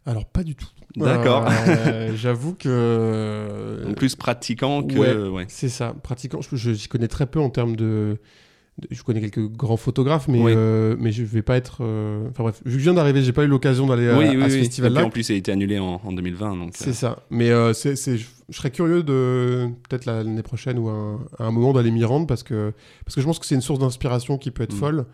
Alors, 0.07 0.25
pas 0.27 0.43
du 0.43 0.55
tout. 0.57 0.67
D'accord. 0.97 1.47
Euh, 1.69 2.13
J'avoue 2.17 2.55
que... 2.55 3.83
Donc 3.87 3.97
plus 3.97 4.17
pratiquant 4.17 4.83
que 4.83 4.95
ouais. 4.97 5.29
ouais. 5.31 5.45
C'est 5.49 5.69
ça, 5.69 5.95
pratiquant. 6.03 6.41
Je, 6.43 6.57
je- 6.57 6.73
j'y 6.73 6.89
connais 6.89 7.09
très 7.09 7.27
peu 7.27 7.41
en 7.41 7.51
termes 7.51 7.77
de. 7.77 8.19
de- 8.79 8.89
je 8.91 9.03
connais 9.03 9.21
quelques 9.21 9.49
grands 9.49 9.77
photographes, 9.77 10.29
mais, 10.29 10.41
Oui. 10.41 10.53
euh, 10.57 10.97
mais 10.99 11.13
je 11.13 11.23
vais 11.23 11.43
pas 11.43 11.57
être. 11.57 11.79
euh, 11.83 12.29
Enfin 12.31 12.43
bref, 12.43 12.61
vu 12.65 12.73
que 12.73 12.79
je 12.79 12.83
viens 12.85 12.95
d'arriver, 12.95 13.23
j'ai 13.23 13.33
pas 13.33 13.45
eu 13.45 13.47
l'occasion 13.47 13.87
d'aller 13.87 14.09
à, 14.09 14.19
oui, 14.19 14.43
à 14.43 14.51
ce 14.51 14.59
festival-là. 14.59 15.05
en 15.05 15.11
plus, 15.11 15.29
il 15.29 15.33
a 15.33 15.37
été 15.37 15.53
annulé 15.53 15.79
en, 15.79 16.01
en 16.05 16.13
2020. 16.13 16.57
Donc, 16.57 16.71
C'est 16.75 16.91
euh, 16.91 16.93
ça. 16.95 17.19
Mais 17.31 17.51
euh, 17.51 17.73
c'est, 17.73 17.95
je, 17.97 18.27
serais 18.51 18.71
curieux 18.71 19.03
de 19.03 19.69
peut-être 19.89 20.05
l'année 20.05 20.43
prochaine 20.43 20.79
ou 20.79 20.89
un- 20.89 21.21
à 21.39 21.45
un 21.45 21.51
moment 21.53 21.73
d'aller 21.73 21.91
m'y 21.91 22.05
rendre 22.05 22.27
parce 22.27 22.43
que 22.43 22.73
parce 23.07 23.15
que 23.15 23.21
je 23.23 23.27
pense 23.27 23.39
que 23.39 23.47
c'est 23.47 23.55
une 23.55 23.61
source 23.63 23.79
d'inspiration 23.79 24.37
qui 24.37 24.51
peut 24.51 24.65
être 24.65 24.75
Mm. 24.75 24.79
folle. 24.79 25.05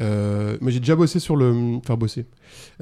Euh, 0.00 0.56
mais 0.60 0.70
j'ai 0.72 0.80
déjà 0.80 0.94
bossé 0.96 1.18
sur 1.20 1.36
le, 1.36 1.76
enfin 1.76 1.96
bossé. 1.96 2.26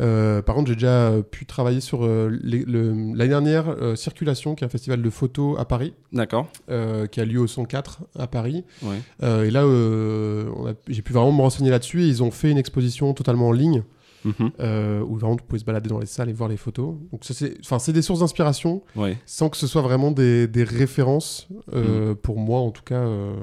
Euh, 0.01 0.43
par 0.43 0.55
contre, 0.55 0.69
j'ai 0.69 0.75
déjà 0.75 1.13
pu 1.31 1.47
travailler 1.47 1.81
sur 1.81 2.05
euh, 2.05 2.29
le- 2.29 3.15
l'année 3.15 3.29
dernière 3.29 3.69
euh, 3.69 3.95
Circulation, 3.97 4.55
qui 4.55 4.65
est 4.65 4.67
un 4.67 4.71
festival 4.71 5.01
de 5.03 5.11
photos 5.11 5.59
à 5.59 5.65
Paris, 5.65 5.95
D'accord. 6.13 6.49
qui 6.67 7.21
a 7.21 7.25
lieu 7.25 7.41
au 7.41 7.47
104 7.47 8.01
à 8.19 8.27
Paris. 8.27 8.65
Ouais. 8.83 8.99
Et 9.47 9.51
là, 9.51 9.63
a- 9.63 10.75
j'ai 10.89 11.03
pu 11.03 11.13
vraiment 11.13 11.33
me 11.33 11.41
renseigner 11.43 11.71
là-dessus. 11.71 12.03
Ils 12.03 12.23
ont 12.23 12.31
fait 12.31 12.51
une 12.51 12.59
exposition 12.59 13.13
totalement 13.15 13.49
en 13.49 13.53
ligne 13.53 13.83
Mhm. 14.25 14.51
euh, 14.61 15.01
où 15.03 15.17
vraiment 15.17 15.37
tu 15.37 15.45
pouvais 15.45 15.59
se 15.59 15.67
balader 15.67 15.91
dans 15.91 15.99
les 15.99 16.07
salles 16.07 16.31
et 16.31 16.33
voir 16.33 16.49
les 16.49 16.57
photos. 16.57 16.95
Donc 17.13 17.25
ça, 17.25 17.35
c'est, 17.35 17.59
enfin, 17.61 17.79
c'est 17.79 17.93
des 17.93 18.01
sources 18.01 18.21
d'inspiration 18.21 18.83
Ouais. 18.97 19.19
sans 19.27 19.51
que 19.51 19.57
ce 19.59 19.67
soit 19.67 19.83
vraiment 19.83 20.11
des, 20.13 20.47
des 20.47 20.65
références 20.65 21.47
euh, 21.75 22.15
pour 22.15 22.39
moi, 22.39 22.61
en 22.61 22.71
tout 22.71 22.83
cas, 22.83 22.95
euh, 23.03 23.35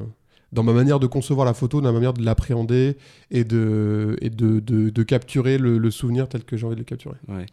dans 0.51 0.63
ma 0.63 0.73
manière 0.73 0.99
de 0.99 1.07
concevoir 1.07 1.45
la 1.45 1.53
photo, 1.53 1.81
dans 1.81 1.89
ma 1.89 1.93
manière 1.93 2.13
de 2.13 2.23
l'appréhender 2.23 2.97
et 3.29 3.43
de, 3.43 4.17
et 4.21 4.29
de, 4.29 4.59
de, 4.59 4.89
de 4.89 5.03
capturer 5.03 5.57
le, 5.57 5.77
le 5.77 5.91
souvenir 5.91 6.27
tel 6.27 6.43
que 6.43 6.57
j'ai 6.57 6.65
envie 6.65 6.75
de 6.75 6.81
le 6.81 6.85
capturer. 6.85 7.15
Ouais. 7.27 7.45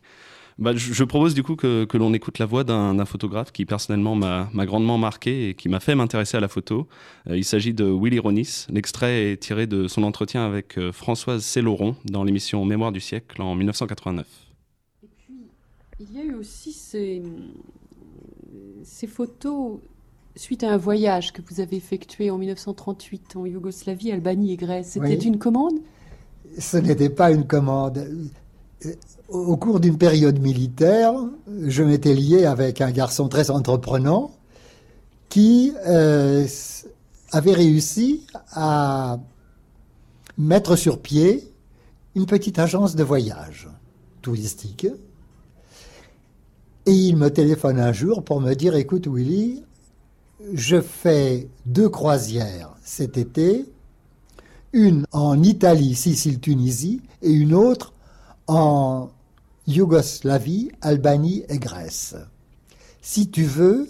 Bah, 0.59 0.73
je, 0.75 0.93
je 0.93 1.05
propose 1.05 1.35
du 1.35 1.45
coup 1.45 1.55
que, 1.55 1.85
que 1.85 1.97
l'on 1.97 2.13
écoute 2.13 2.41
la 2.41 2.47
voix 2.47 2.65
d'un 2.65 2.95
d'un 2.95 3.05
photographe 3.05 3.53
qui 3.53 3.65
personnellement 3.65 4.17
m'a 4.17 4.51
m'a 4.53 4.67
grandement 4.67 4.99
marqué 4.99 5.51
et 5.51 5.55
qui 5.55 5.69
m'a 5.69 5.79
fait 5.79 5.95
m'intéresser 5.95 6.37
à 6.37 6.41
la 6.41 6.49
photo. 6.49 6.89
Euh, 7.29 7.37
il 7.37 7.45
s'agit 7.45 7.75
de 7.75 7.85
Willy 7.85 8.19
Ronis. 8.19 8.67
L'extrait 8.69 9.31
est 9.31 9.37
tiré 9.37 9.69
de 9.69 9.87
son 9.87 10.03
entretien 10.03 10.45
avec 10.45 10.77
euh, 10.77 10.91
Françoise 10.91 11.45
Céloron 11.45 11.95
dans 12.07 12.25
l'émission 12.25 12.65
Mémoire 12.65 12.91
du 12.91 12.99
siècle 13.01 13.41
en 13.41 13.55
1989. 13.55 14.27
Et 15.05 15.09
puis, 15.17 15.47
il 16.01 16.13
y 16.13 16.21
a 16.21 16.25
eu 16.25 16.35
aussi 16.35 16.73
ces, 16.73 17.23
ces 18.83 19.07
photos 19.07 19.79
suite 20.39 20.63
à 20.65 20.71
un 20.73 20.77
voyage 20.77 21.33
que 21.33 21.43
vous 21.49 21.61
avez 21.61 21.77
effectué 21.77 22.31
en 22.31 22.39
1938 22.39 23.37
en 23.37 23.45
Yougoslavie, 23.47 24.13
Albanie 24.13 24.53
et 24.53 24.57
Grèce. 24.57 24.91
C'était 24.93 25.07
Oui. 25.07 25.25
une 25.25 25.39
commande? 25.39 25.75
Ce 26.59 26.77
n'était 26.77 27.11
pas 27.11 27.31
une 27.33 27.47
commande. 27.47 28.07
Au 29.29 29.57
cours 29.57 29.81
d'une 29.81 29.99
période 29.99 30.39
militaire, 30.39 31.13
je 31.67 31.83
m'étais 31.83 32.15
lié 32.15 32.45
avec 32.45 32.81
un 32.81 32.91
garçon 32.93 33.29
très 33.29 33.51
entreprenant 33.51 34.31
qui 35.29 35.73
euh, 35.87 36.47
avait 37.33 37.53
réussi 37.53 38.25
à 38.53 39.19
mettre 40.39 40.77
sur 40.77 41.01
pied 41.01 41.53
une 42.15 42.27
petite 42.27 42.59
agence 42.59 42.95
de 42.95 43.03
voyage 43.03 43.69
touristique. 44.23 44.87
Et 46.87 46.93
il 46.93 47.17
me 47.17 47.29
téléphone 47.29 47.79
un 47.79 47.93
jour 47.93 48.23
pour 48.25 48.41
me 48.41 48.55
dire, 48.55 48.75
écoute 48.77 49.09
Willy, 49.09 49.65
je 50.53 50.81
fais 50.81 51.49
deux 51.67 51.89
croisières 51.89 52.75
cet 52.83 53.17
été, 53.17 53.67
une 54.73 55.07
en 55.13 55.43
Italie, 55.43 55.95
Sicile, 55.95 56.41
Tunisie, 56.41 57.01
et 57.23 57.31
une 57.31 57.55
autre 57.55 57.93
en 58.47 59.11
Yougoslavie, 59.67 60.71
Albanie 60.81 61.45
et 61.49 61.59
Grèce. 61.59 62.15
Si 63.03 63.31
tu 63.31 63.45
veux, 63.45 63.89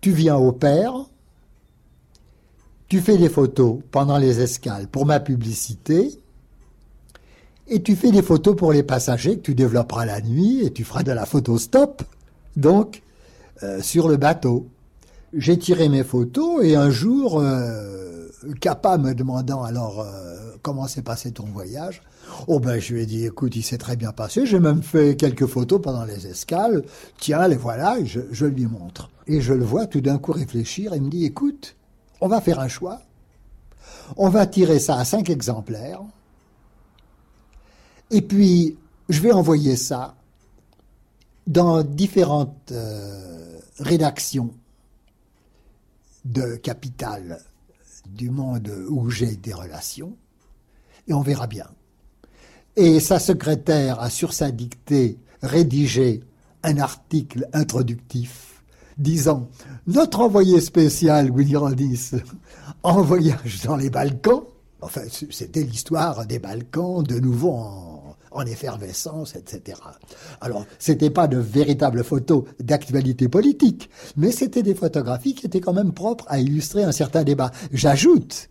tu 0.00 0.12
viens 0.12 0.36
au 0.36 0.52
père, 0.52 0.94
tu 2.88 3.00
fais 3.00 3.18
des 3.18 3.28
photos 3.28 3.80
pendant 3.90 4.16
les 4.16 4.40
escales 4.40 4.88
pour 4.88 5.06
ma 5.06 5.20
publicité, 5.20 6.20
et 7.66 7.82
tu 7.82 7.96
fais 7.96 8.10
des 8.10 8.22
photos 8.22 8.56
pour 8.56 8.72
les 8.72 8.82
passagers 8.82 9.36
que 9.36 9.42
tu 9.42 9.54
développeras 9.54 10.06
la 10.06 10.22
nuit 10.22 10.64
et 10.64 10.72
tu 10.72 10.84
feras 10.84 11.02
de 11.02 11.12
la 11.12 11.26
photo 11.26 11.58
stop, 11.58 12.02
donc 12.56 13.02
euh, 13.62 13.82
sur 13.82 14.08
le 14.08 14.16
bateau. 14.16 14.66
J'ai 15.34 15.58
tiré 15.58 15.90
mes 15.90 16.04
photos 16.04 16.64
et 16.64 16.74
un 16.74 16.88
jour, 16.88 17.38
euh, 17.38 18.28
Kappa 18.62 18.96
me 18.96 19.12
demandant 19.12 19.62
alors 19.62 20.00
euh, 20.00 20.56
comment 20.62 20.86
s'est 20.86 21.02
passé 21.02 21.32
ton 21.32 21.44
voyage, 21.44 22.02
oh 22.46 22.60
ben 22.60 22.80
je 22.80 22.94
lui 22.94 23.02
ai 23.02 23.06
dit 23.06 23.26
écoute 23.26 23.54
il 23.54 23.62
s'est 23.62 23.76
très 23.76 23.96
bien 23.96 24.12
passé, 24.12 24.46
j'ai 24.46 24.58
même 24.58 24.82
fait 24.82 25.16
quelques 25.16 25.44
photos 25.44 25.82
pendant 25.82 26.04
les 26.06 26.26
escales, 26.26 26.82
tiens 27.18 27.46
les 27.46 27.56
voilà, 27.56 28.02
je, 28.04 28.20
je 28.32 28.46
lui 28.46 28.64
montre. 28.64 29.10
Et 29.26 29.42
je 29.42 29.52
le 29.52 29.66
vois 29.66 29.86
tout 29.86 30.00
d'un 30.00 30.16
coup 30.16 30.32
réfléchir 30.32 30.94
et 30.94 31.00
me 31.00 31.10
dit 31.10 31.26
écoute, 31.26 31.76
on 32.22 32.28
va 32.28 32.40
faire 32.40 32.60
un 32.60 32.68
choix, 32.68 33.02
on 34.16 34.30
va 34.30 34.46
tirer 34.46 34.78
ça 34.78 34.96
à 34.96 35.04
cinq 35.04 35.28
exemplaires, 35.28 36.00
et 38.10 38.22
puis 38.22 38.78
je 39.10 39.20
vais 39.20 39.32
envoyer 39.32 39.76
ça 39.76 40.14
dans 41.46 41.82
différentes 41.82 42.72
euh, 42.72 43.58
rédactions 43.78 44.54
de 46.28 46.56
capital 46.56 47.40
du 48.06 48.30
monde 48.30 48.70
où 48.88 49.10
j'ai 49.10 49.36
des 49.36 49.52
relations, 49.52 50.16
et 51.06 51.12
on 51.12 51.22
verra 51.22 51.46
bien. 51.46 51.66
Et 52.76 53.00
sa 53.00 53.18
secrétaire 53.18 54.00
a 54.00 54.10
sur 54.10 54.32
sa 54.32 54.50
dictée 54.50 55.18
rédigé 55.42 56.22
un 56.62 56.78
article 56.78 57.48
introductif 57.52 58.62
disant 58.98 59.48
Notre 59.86 60.20
envoyé 60.20 60.60
spécial 60.60 61.30
William 61.30 61.64
Andis 61.64 62.12
en 62.82 63.02
voyage 63.02 63.62
dans 63.64 63.76
les 63.76 63.90
Balkans. 63.90 64.42
Enfin, 64.80 65.02
c'était 65.10 65.62
l'histoire 65.62 66.26
des 66.26 66.38
Balkans 66.38 67.02
de 67.02 67.18
nouveau 67.18 67.52
en, 67.52 67.87
en 68.30 68.46
effervescence, 68.46 69.36
etc. 69.36 69.80
Alors, 70.40 70.64
c'était 70.78 71.10
pas 71.10 71.26
de 71.26 71.38
véritables 71.38 72.04
photos 72.04 72.44
d'actualité 72.60 73.28
politique, 73.28 73.90
mais 74.16 74.32
c'était 74.32 74.62
des 74.62 74.74
photographies 74.74 75.34
qui 75.34 75.46
étaient 75.46 75.60
quand 75.60 75.72
même 75.72 75.92
propres 75.92 76.24
à 76.28 76.38
illustrer 76.38 76.84
un 76.84 76.92
certain 76.92 77.24
débat. 77.24 77.50
J'ajoute 77.72 78.48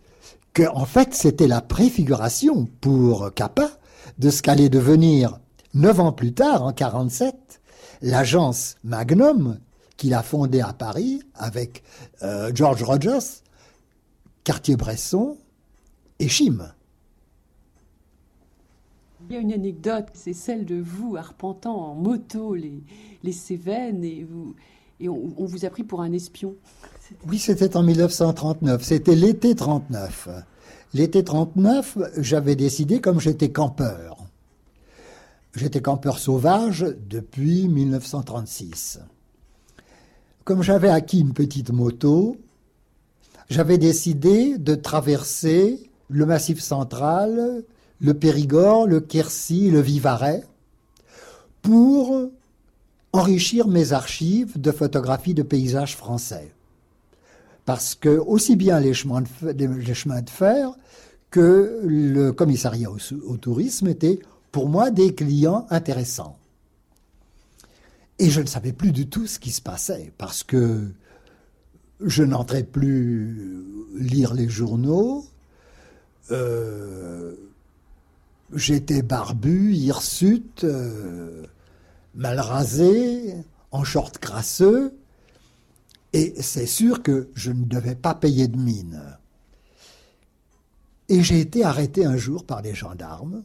que, 0.52 0.64
en 0.74 0.86
fait, 0.86 1.14
c'était 1.14 1.46
la 1.46 1.60
préfiguration 1.60 2.68
pour 2.80 3.32
Kappa 3.34 3.70
de 4.18 4.30
ce 4.30 4.42
qu'allait 4.42 4.68
devenir, 4.68 5.38
neuf 5.74 6.00
ans 6.00 6.12
plus 6.12 6.32
tard, 6.32 6.62
en 6.62 6.72
47, 6.72 7.60
l'agence 8.02 8.76
Magnum, 8.84 9.58
qu'il 9.96 10.14
a 10.14 10.22
fondée 10.22 10.60
à 10.60 10.72
Paris 10.72 11.22
avec 11.34 11.82
euh, 12.22 12.50
George 12.54 12.82
Rogers, 12.82 13.42
Cartier-Bresson 14.44 15.36
et 16.18 16.28
Chim. 16.28 16.72
Il 19.28 19.34
y 19.34 19.36
a 19.36 19.40
une 19.40 19.52
anecdote, 19.52 20.06
c'est 20.14 20.32
celle 20.32 20.64
de 20.64 20.80
vous 20.80 21.16
arpentant 21.16 21.76
en 21.76 21.94
moto 21.94 22.54
les, 22.54 23.32
Cévennes 23.32 24.02
et 24.02 24.26
on, 25.06 25.34
on 25.36 25.44
vous 25.44 25.66
a 25.66 25.70
pris 25.70 25.84
pour 25.84 26.00
un 26.00 26.12
espion. 26.12 26.54
Oui, 27.26 27.38
c'était 27.38 27.76
en 27.76 27.82
1939. 27.82 28.82
C'était 28.82 29.14
l'été 29.14 29.54
39. 29.54 30.28
L'été 30.94 31.22
39, 31.22 31.98
j'avais 32.16 32.56
décidé, 32.56 33.00
comme 33.00 33.20
j'étais 33.20 33.50
campeur, 33.50 34.16
j'étais 35.54 35.82
campeur 35.82 36.18
sauvage 36.18 36.86
depuis 37.10 37.68
1936. 37.68 39.00
Comme 40.44 40.62
j'avais 40.62 40.88
acquis 40.88 41.20
une 41.20 41.34
petite 41.34 41.70
moto, 41.70 42.36
j'avais 43.50 43.76
décidé 43.76 44.56
de 44.56 44.74
traverser 44.74 45.90
le 46.08 46.24
Massif 46.24 46.60
central, 46.60 47.64
le 48.00 48.14
Périgord, 48.14 48.86
le 48.86 49.00
Quercy, 49.00 49.70
le 49.70 49.80
Vivarais, 49.80 50.44
pour 51.62 52.30
enrichir 53.12 53.68
mes 53.68 53.92
archives 53.92 54.60
de 54.60 54.70
photographies 54.70 55.34
de 55.34 55.42
paysages 55.42 55.96
français. 55.96 56.52
Parce 57.64 57.94
que 57.94 58.08
aussi 58.08 58.56
bien 58.56 58.80
les 58.80 58.94
chemins 58.94 59.22
de, 59.22 60.30
fer 60.30 60.72
que 61.30 61.80
le 61.84 62.32
commissariat 62.32 62.90
au, 62.90 62.98
au 63.26 63.36
tourisme 63.36 63.88
étaient 63.88 64.20
pour 64.52 64.68
moi 64.68 64.90
des 64.90 65.14
clients 65.14 65.66
intéressants. 65.70 66.38
Et 68.18 68.30
je 68.30 68.40
ne 68.40 68.46
savais 68.46 68.72
plus 68.72 68.92
du 68.92 69.08
tout 69.08 69.26
ce 69.26 69.38
qui 69.38 69.50
se 69.50 69.60
passait 69.60 70.12
parce 70.18 70.42
que 70.42 70.88
je 72.00 72.22
n'entrais 72.22 72.64
plus 72.64 73.62
lire 73.96 74.34
les 74.34 74.48
journaux. 74.48 75.24
Euh, 76.30 77.34
J'étais 78.54 79.02
barbu, 79.02 79.74
hirsute, 79.74 80.64
euh, 80.64 81.44
mal 82.14 82.40
rasé, 82.40 83.34
en 83.70 83.84
short 83.84 84.18
crasseux. 84.18 84.98
Et 86.14 86.34
c'est 86.40 86.66
sûr 86.66 87.02
que 87.02 87.28
je 87.34 87.52
ne 87.52 87.64
devais 87.64 87.94
pas 87.94 88.14
payer 88.14 88.48
de 88.48 88.56
mine. 88.56 89.02
Et 91.10 91.22
j'ai 91.22 91.40
été 91.40 91.64
arrêté 91.64 92.06
un 92.06 92.16
jour 92.16 92.44
par 92.44 92.62
les 92.62 92.74
gendarmes. 92.74 93.42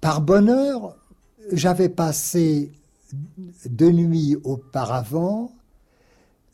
Par 0.00 0.20
bonheur, 0.20 0.96
j'avais 1.52 1.88
passé 1.88 2.70
deux 3.64 3.90
nuits 3.90 4.36
auparavant 4.44 5.52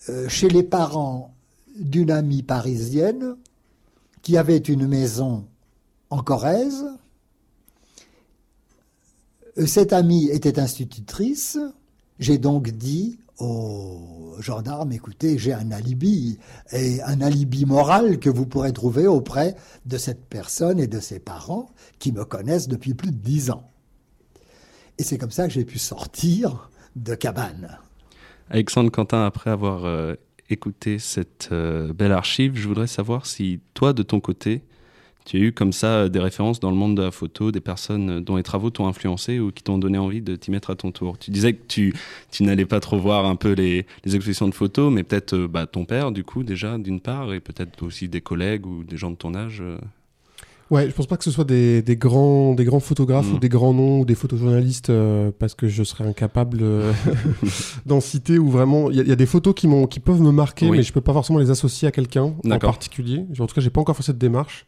euh, 0.09 0.29
chez 0.29 0.49
les 0.49 0.63
parents 0.63 1.35
d'une 1.79 2.11
amie 2.11 2.43
parisienne 2.43 3.37
qui 4.23 4.39
avait 4.39 4.59
une 4.59 4.87
maison 4.87 5.47
en 6.15 6.23
Corrèze. 6.23 6.85
Cette 9.67 9.93
amie 9.93 10.29
était 10.29 10.61
institutrice. 10.61 11.59
J'ai 12.21 12.39
donc 12.39 12.71
dit 12.71 13.19
aux 13.41 14.37
gendarmes, 14.39 14.93
écoutez, 14.93 15.39
j'ai 15.39 15.53
un 15.53 15.73
alibi, 15.73 16.39
et 16.73 17.03
un 17.03 17.21
alibi 17.21 17.65
moral 17.67 18.21
que 18.21 18.31
vous 18.31 18.47
pourrez 18.47 18.73
trouver 18.73 19.09
auprès 19.09 19.57
de 19.87 19.99
cette 19.99 20.25
personne 20.27 20.79
et 20.79 20.87
de 20.87 21.01
ses 21.01 21.19
parents 21.19 21.71
qui 21.99 22.13
me 22.13 22.25
connaissent 22.25 22.69
depuis 22.69 22.95
plus 22.95 23.11
de 23.11 23.17
dix 23.17 23.51
ans. 23.51 23.69
Et 24.99 25.03
c'est 25.03 25.19
comme 25.19 25.33
ça 25.33 25.49
que 25.49 25.53
j'ai 25.53 25.65
pu 25.65 25.81
sortir 25.81 26.71
de 26.95 27.17
cabane. 27.17 27.79
Alexandre 28.51 28.93
Quentin, 28.93 29.27
après 29.27 29.51
avoir 29.51 29.85
euh, 29.85 30.15
écouté 30.49 31.01
cette 31.01 31.49
euh, 31.51 31.93
belle 31.93 32.13
archive, 32.13 32.55
je 32.55 32.69
voudrais 32.69 32.87
savoir 32.87 33.27
si 33.27 33.59
toi, 33.75 33.93
de 33.93 34.05
ton 34.05 34.21
côté, 34.21 34.63
tu 35.25 35.37
as 35.39 35.41
eu 35.41 35.53
comme 35.53 35.73
ça 35.73 35.87
euh, 35.87 36.09
des 36.09 36.19
références 36.21 36.61
dans 36.61 36.71
le 36.71 36.77
monde 36.77 36.97
de 36.97 37.03
la 37.03 37.11
photo, 37.11 37.51
des 37.51 37.61
personnes 37.61 38.11
euh, 38.11 38.21
dont 38.21 38.37
les 38.37 38.43
travaux 38.43 38.71
t'ont 38.71 38.87
influencé 38.87 39.41
ou 39.41 39.51
qui 39.53 39.63
t'ont 39.63 39.79
donné 39.79 39.97
envie 39.99 40.21
de 40.21 40.37
t'y 40.37 40.51
mettre 40.51 40.71
à 40.71 40.75
ton 40.77 40.91
tour? 40.93 41.19
Tu 41.19 41.31
disais 41.31 41.55
que 41.55 41.63
tu, 41.67 41.95
tu 42.31 42.43
n'allais 42.43 42.67
pas 42.67 42.81
trop 42.81 42.99
voir 42.99 43.25
un 43.25 43.37
peu 43.37 43.53
les, 43.53 43.87
les 44.05 44.17
expositions 44.17 44.49
de 44.49 44.55
photos, 44.55 44.93
mais 44.93 45.03
peut-être 45.03 45.33
euh, 45.35 45.49
bah, 45.49 45.67
ton 45.67 45.85
père, 45.87 46.13
du 46.13 46.25
coup, 46.25 46.43
déjà, 46.43 46.77
d'une 46.79 47.01
part, 47.01 47.33
et 47.33 47.41
peut-être 47.41 47.83
aussi 47.83 48.09
des 48.09 48.21
collègues 48.21 48.67
ou 48.67 48.85
des 48.85 48.97
gens 48.99 49.11
de 49.11 49.17
ton 49.17 49.35
âge. 49.35 49.63
Ouais, 50.71 50.89
je 50.89 50.93
pense 50.95 51.07
pas 51.07 51.19
que 51.19 51.25
ce 51.25 51.31
soit 51.31 51.45
des, 51.45 51.83
des 51.83 51.97
grands, 51.97 52.55
des 52.55 52.65
grands 52.65 52.81
photographes 52.81 53.31
Mm. 53.31 53.35
ou 53.35 53.39
des 53.39 53.51
grands 53.51 53.75
noms 53.75 54.01
ou 54.01 54.05
des 54.07 54.15
photojournalistes 54.15 54.89
euh, 54.91 55.31
parce 55.39 55.55
que 55.55 55.69
je 55.69 55.83
serais 55.85 56.05
incapable 56.05 56.59
euh, 56.63 56.91
d'en 57.87 58.01
citer 58.01 58.39
ou 58.39 58.49
vraiment. 58.49 58.91
Il 58.91 58.97
y, 58.97 59.01
a- 59.01 59.03
il 59.03 59.09
y 59.09 59.13
a 59.13 59.17
des 59.17 59.27
photos 59.27 59.55
qui, 59.55 59.69
qui 59.91 60.01
peuvent 60.01 60.23
me 60.23 60.33
marquer, 60.33 60.69
Oui. 60.69 60.79
mais 60.79 60.83
je 60.83 60.93
peux 60.93 61.03
pas 61.03 61.13
forcément 61.13 61.39
les 61.39 61.51
associer 61.51 61.87
à 61.87 61.93
quelqu'un 61.93 62.35
en 62.45 62.59
particulier. 62.59 63.25
En 63.39 63.47
tout 63.47 63.55
cas, 63.55 63.61
j'ai 63.61 63.71
pas 63.71 63.81
encore 63.83 63.97
fait 63.97 64.03
cette 64.03 64.19
démarche. 64.19 64.67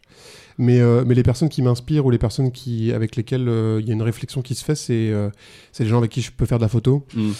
Mais, 0.58 0.80
euh, 0.80 1.04
mais 1.06 1.14
les 1.14 1.22
personnes 1.22 1.50
qui 1.50 1.60
m'inspirent 1.60 2.06
ou 2.06 2.10
les 2.10 2.16
personnes 2.18 2.50
qui, 2.50 2.90
avec 2.92 3.14
lesquelles 3.16 3.46
euh, 3.48 3.78
il 3.80 3.86
y 3.86 3.90
a 3.90 3.92
une 3.94 4.00
réflexion 4.02 4.40
qui 4.40 4.54
se 4.54 4.64
fait, 4.64 4.75
c'est 4.75 5.10
euh, 5.10 5.28
c'est 5.72 5.84
les 5.84 5.90
gens 5.90 5.98
avec 5.98 6.10
qui 6.10 6.22
je 6.22 6.32
peux 6.32 6.46
faire 6.46 6.56
de 6.58 6.62
la 6.64 6.68
photo. 6.68 7.04
Mm. 7.14 7.30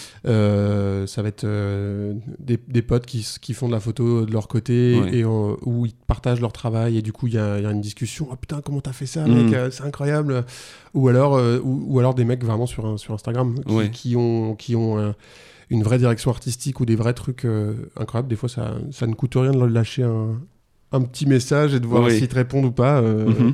Ça 1.07 1.21
va 1.21 1.27
être 1.27 1.45
des, 2.39 2.59
des 2.67 2.81
potes 2.81 3.05
qui, 3.05 3.53
font 3.53 3.67
de 3.67 3.73
la 3.73 3.79
photo 3.79 4.25
de 4.25 4.31
leur 4.31 4.47
côté 4.47 4.99
Ouais. 5.01 5.17
et 5.17 5.25
où 5.25 5.85
ils 5.85 5.93
partagent 6.05 6.41
leur 6.41 6.53
travail 6.53 6.97
et 6.97 7.01
du 7.01 7.11
coup 7.11 7.27
il 7.27 7.33
y 7.33 7.37
a, 7.37 7.57
il 7.57 7.63
y 7.63 7.65
a 7.65 7.71
une 7.71 7.81
discussion. 7.81 8.27
Ah 8.31 8.35
putain, 8.35 8.61
comment 8.61 8.81
t'as 8.81 8.93
fait 8.93 9.05
ça, 9.07 9.25
Mm. 9.25 9.49
mec 9.49 9.71
C'est 9.73 9.83
incroyable. 9.83 10.45
Ou 10.93 11.07
alors, 11.07 11.33
ou, 11.63 11.83
ou 11.87 11.99
alors 11.99 12.13
des 12.13 12.25
mecs 12.25 12.43
vraiment 12.43 12.65
sur, 12.67 12.85
un- 12.85 12.97
sur 12.97 13.13
Instagram 13.13 13.55
qui, 13.65 13.73
Ouais. 13.73 13.89
qui 13.91 14.15
ont, 14.15 14.55
qui 14.55 14.75
ont 14.75 15.13
une 15.69 15.83
vraie 15.83 15.97
direction 15.97 16.31
artistique 16.31 16.79
ou 16.79 16.85
des 16.85 16.95
vrais 16.95 17.13
trucs 17.13 17.45
euh, 17.45 17.73
incroyables. 17.97 18.29
Des 18.29 18.35
fois, 18.37 18.47
ça, 18.49 18.75
ça 18.91 19.05
ne 19.07 19.13
coûte 19.13 19.33
rien 19.35 19.51
de 19.51 19.57
leur 19.57 19.67
lâcher 19.67 20.03
un, 20.03 20.39
un 20.91 21.01
petit 21.01 21.25
message 21.25 21.73
et 21.73 21.79
de 21.79 21.85
voir 21.87 22.03
Oui. 22.03 22.17
s'ils 22.17 22.27
te 22.27 22.35
répondent 22.35 22.65
ou 22.65 22.71
pas. 22.71 22.99
euh, 23.01 23.25
Mhm. 23.25 23.53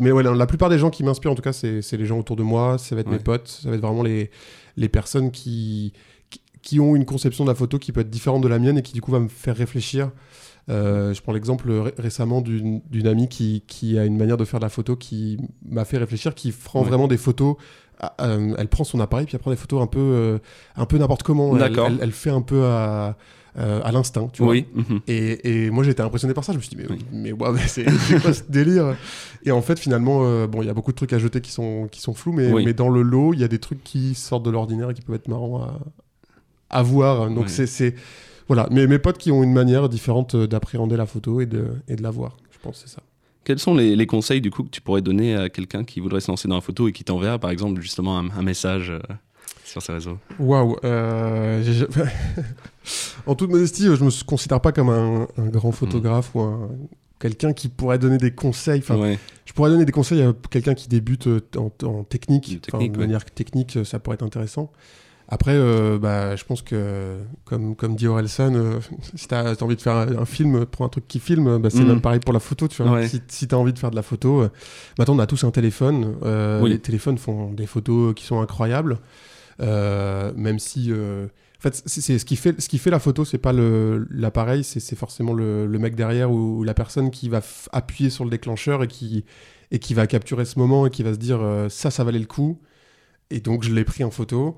Mais 0.00 0.12
ouais, 0.12 0.22
la, 0.22 0.32
la 0.34 0.46
plupart 0.46 0.68
des 0.68 0.78
gens 0.78 0.90
qui 0.90 1.02
m'inspirent, 1.02 1.30
en 1.32 1.34
tout 1.34 1.42
cas, 1.42 1.52
c'est 1.52 1.80
les 1.92 2.06
gens 2.06 2.18
autour 2.18 2.36
de 2.36 2.42
moi, 2.42 2.76
ça 2.78 2.94
va 2.94 3.00
être 3.00 3.06
Ouais. 3.08 3.14
mes 3.14 3.22
potes, 3.22 3.48
ça 3.48 3.70
va 3.70 3.76
être 3.76 3.82
vraiment 3.82 4.02
les, 4.02 4.30
les 4.76 4.88
personnes 4.88 5.30
qui, 5.30 5.92
qui, 6.30 6.40
qui 6.62 6.80
ont 6.80 6.94
une 6.94 7.04
conception 7.06 7.44
de 7.44 7.50
la 7.50 7.54
photo 7.54 7.78
qui 7.78 7.92
peut 7.92 8.00
être 8.00 8.10
différente 8.10 8.42
de 8.42 8.48
la 8.48 8.58
mienne 8.58 8.78
et 8.78 8.82
qui 8.82 8.92
du 8.92 9.00
coup 9.00 9.12
va 9.12 9.20
me 9.20 9.28
faire 9.28 9.56
réfléchir. 9.56 10.10
Euh, 10.70 11.12
je 11.12 11.20
prends 11.22 11.32
l'exemple 11.32 11.70
ré- 11.70 11.94
récemment 11.98 12.40
d'une 12.40 13.06
amie 13.06 13.28
qui, 13.28 13.62
qui 13.66 13.98
a 13.98 14.04
une 14.06 14.16
manière 14.16 14.36
de 14.38 14.44
faire 14.46 14.60
de 14.60 14.64
la 14.64 14.70
photo 14.70 14.96
qui 14.96 15.38
m'a 15.68 15.84
fait 15.84 15.98
réfléchir, 15.98 16.34
qui 16.34 16.52
prend 16.52 16.80
Ouais. 16.82 16.88
vraiment 16.88 17.06
des 17.08 17.16
photos. 17.18 17.56
à- 18.00 18.12
euh, 18.26 18.54
elle 18.58 18.66
prend 18.68 18.82
son 18.82 18.98
appareil 18.98 19.24
puis 19.24 19.36
elle 19.36 19.40
prend 19.40 19.52
des 19.52 19.56
photos 19.56 19.80
un 19.80 19.86
peu, 19.86 20.00
euh, 20.00 20.38
un 20.74 20.84
peu 20.84 20.98
n'importe 20.98 21.22
comment. 21.22 21.56
Elle, 21.56 21.98
elle 22.02 22.10
fait 22.12 22.30
un 22.30 22.42
peu 22.42 22.64
à, 22.64 23.16
euh, 23.56 23.80
à 23.84 23.92
l'instinct, 23.92 24.28
tu 24.32 24.42
vois. 24.42 24.52
Oui. 24.52 24.66
mhm. 24.74 25.00
Et, 25.06 25.64
et 25.66 25.70
moi 25.70 25.84
j'étais 25.84 26.02
impressionné 26.02 26.34
par 26.34 26.42
ça, 26.44 26.52
je 26.52 26.58
me 26.58 26.62
suis 26.62 26.74
dit 26.74 26.82
mais, 26.82 26.88
Oui. 26.90 26.98
mais, 27.12 27.58
c'est 27.68 27.84
quoi 28.20 28.32
ce 28.32 28.42
délire? 28.48 28.96
Et 29.44 29.52
en 29.52 29.62
fait 29.62 29.78
finalement, 29.78 30.20
euh, 30.24 30.46
bon 30.46 30.62
il 30.62 30.66
y 30.66 30.70
a 30.70 30.74
beaucoup 30.74 30.90
de 30.92 30.96
trucs 30.96 31.12
à 31.12 31.18
jeter 31.18 31.40
qui 31.40 31.52
sont, 31.52 31.88
qui 31.90 32.00
sont 32.00 32.14
flous, 32.14 32.32
mais, 32.32 32.52
Oui. 32.52 32.64
mais 32.64 32.74
dans 32.74 32.88
le 32.88 33.02
lot 33.02 33.32
il 33.32 33.40
y 33.40 33.44
a 33.44 33.48
des 33.48 33.58
trucs 33.60 33.84
qui 33.84 34.14
sortent 34.14 34.44
de 34.44 34.50
l'ordinaire 34.50 34.90
et 34.90 34.94
qui 34.94 35.02
peuvent 35.02 35.14
être 35.16 35.28
marrants 35.28 35.62
à, 35.62 35.78
à 36.70 36.82
voir. 36.82 37.30
Donc 37.30 37.48
c'est-. 37.48 37.94
Voilà, 38.48 38.68
mais 38.70 38.86
mes 38.86 38.98
potes 38.98 39.16
qui 39.18 39.30
ont 39.32 39.42
une 39.42 39.52
manière 39.54 39.88
différente 39.88 40.34
euh, 40.34 40.46
d'appréhender 40.46 40.96
la 40.98 41.06
photo 41.06 41.40
et 41.40 41.46
de, 41.46 41.64
et 41.88 41.96
de 41.96 42.02
la 42.02 42.10
voir, 42.10 42.36
je 42.52 42.58
pense 42.58 42.82
c'est 42.84 42.90
ça. 42.92 43.02
Quels 43.44 43.58
sont 43.58 43.74
les, 43.74 43.94
les 43.96 44.06
conseils 44.06 44.40
du 44.40 44.50
coup 44.50 44.64
que 44.64 44.70
tu 44.70 44.80
pourrais 44.80 45.00
donner 45.02 45.34
à 45.36 45.48
quelqu'un 45.48 45.84
qui 45.84 46.00
voudrait 46.00 46.20
se 46.20 46.30
lancer 46.30 46.48
dans 46.48 46.54
la 46.56 46.60
photo 46.60 46.88
et 46.88 46.92
qui 46.92 47.04
t'enverra 47.04 47.38
par 47.38 47.50
exemple 47.50 47.80
justement 47.80 48.18
un, 48.18 48.30
un 48.30 48.42
message 48.42 48.92
sur 49.64 49.82
ses 49.82 49.92
réseaux 49.92 50.18
Waouh 50.38 50.76
euh, 50.84 51.62
En 53.26 53.34
toute 53.34 53.50
modestie, 53.50 53.84
je 53.84 54.04
me 54.04 54.24
considère 54.24 54.60
pas 54.60 54.72
comme 54.72 54.90
un, 54.90 55.26
un 55.38 55.46
grand 55.48 55.72
photographe 55.72 56.34
ou 56.34 56.40
un, 56.40 56.68
quelqu'un 57.18 57.52
qui 57.52 57.68
pourrait 57.68 57.98
donner 57.98 58.18
des 58.18 58.32
conseils. 58.32 58.80
Enfin, 58.80 58.96
Ouais. 58.96 59.18
Je 59.46 59.52
pourrais 59.52 59.70
donner 59.70 59.84
des 59.84 59.92
conseils 59.92 60.22
à 60.22 60.32
quelqu'un 60.50 60.74
qui 60.74 60.88
débute 60.88 61.26
euh, 61.26 61.40
en, 61.56 61.70
en 61.86 62.04
technique, 62.04 62.60
de 62.72 62.98
manière 62.98 63.24
technique, 63.24 63.78
ça 63.84 63.98
pourrait 63.98 64.14
être 64.14 64.22
intéressant. 64.22 64.70
Après, 65.26 65.54
euh, 65.54 65.98
bah, 65.98 66.36
je 66.36 66.44
pense 66.44 66.60
que, 66.60 67.16
comme, 67.46 67.76
comme 67.76 67.96
dit 67.96 68.06
Orelsan, 68.06 68.54
euh, 68.54 68.78
si 69.14 69.26
tu 69.26 69.34
as, 69.34 69.56
envie 69.62 69.76
de 69.76 69.80
faire 69.80 69.94
un, 69.96 70.18
un 70.18 70.24
film, 70.26 70.66
prends 70.66 70.84
un 70.84 70.90
truc 70.90 71.08
qui 71.08 71.18
filme, 71.18 71.56
bah, 71.58 71.70
c'est 71.70 71.80
Mhm. 71.80 71.88
même 71.88 72.00
pareil 72.02 72.20
pour 72.20 72.34
la 72.34 72.40
photo. 72.40 72.68
Tu 72.68 72.82
vois. 72.82 72.92
Ouais. 72.92 73.08
Si, 73.08 73.22
si 73.28 73.48
tu 73.48 73.54
as 73.54 73.58
envie 73.58 73.72
de 73.72 73.78
faire 73.78 73.90
de 73.90 73.96
la 73.96 74.02
photo, 74.02 74.42
euh, 74.42 74.50
maintenant 74.98 75.14
on 75.16 75.18
a 75.20 75.26
tous 75.26 75.44
un 75.44 75.50
téléphone. 75.50 76.16
Oui. 76.62 76.68
Les 76.70 76.78
téléphones 76.78 77.16
font 77.16 77.50
des 77.52 77.66
photos 77.66 78.12
qui 78.14 78.24
sont 78.26 78.40
incroyables. 78.40 78.98
Euh, 79.60 80.32
même 80.36 80.58
si. 80.58 80.90
euh, 80.90 81.26
en 81.26 81.60
fait, 81.60 81.82
c'est, 81.86 82.18
ce, 82.18 82.24
qui 82.26 82.36
fait, 82.36 82.90
la 82.90 82.98
photo, 82.98 83.24
c'est 83.24 83.38
pas 83.38 83.54
l'appareil, 83.54 84.64
c'est, 84.64 84.96
forcément 84.96 85.32
le, 85.32 85.66
mec 85.66 85.94
derrière 85.94 86.30
ou, 86.30 86.62
la 86.62 86.74
personne 86.74 87.10
qui 87.10 87.30
va 87.30 87.40
appuyer 87.72 88.10
sur 88.10 88.24
le 88.24 88.30
déclencheur 88.30 88.82
et 88.82 88.88
qui, 88.88 89.94
va 89.94 90.06
capturer 90.06 90.44
ce 90.44 90.58
moment 90.58 90.86
et 90.86 90.90
qui 90.90 91.02
va 91.02 91.14
se 91.14 91.18
dire 91.18 91.40
euh, 91.40 91.70
ça, 91.70 91.90
ça 91.90 92.04
valait 92.04 92.18
le 92.18 92.26
coup. 92.26 92.60
Et 93.30 93.40
donc 93.40 93.62
je 93.62 93.72
l'ai 93.72 93.84
pris 93.84 94.04
en 94.04 94.10
photo. 94.10 94.56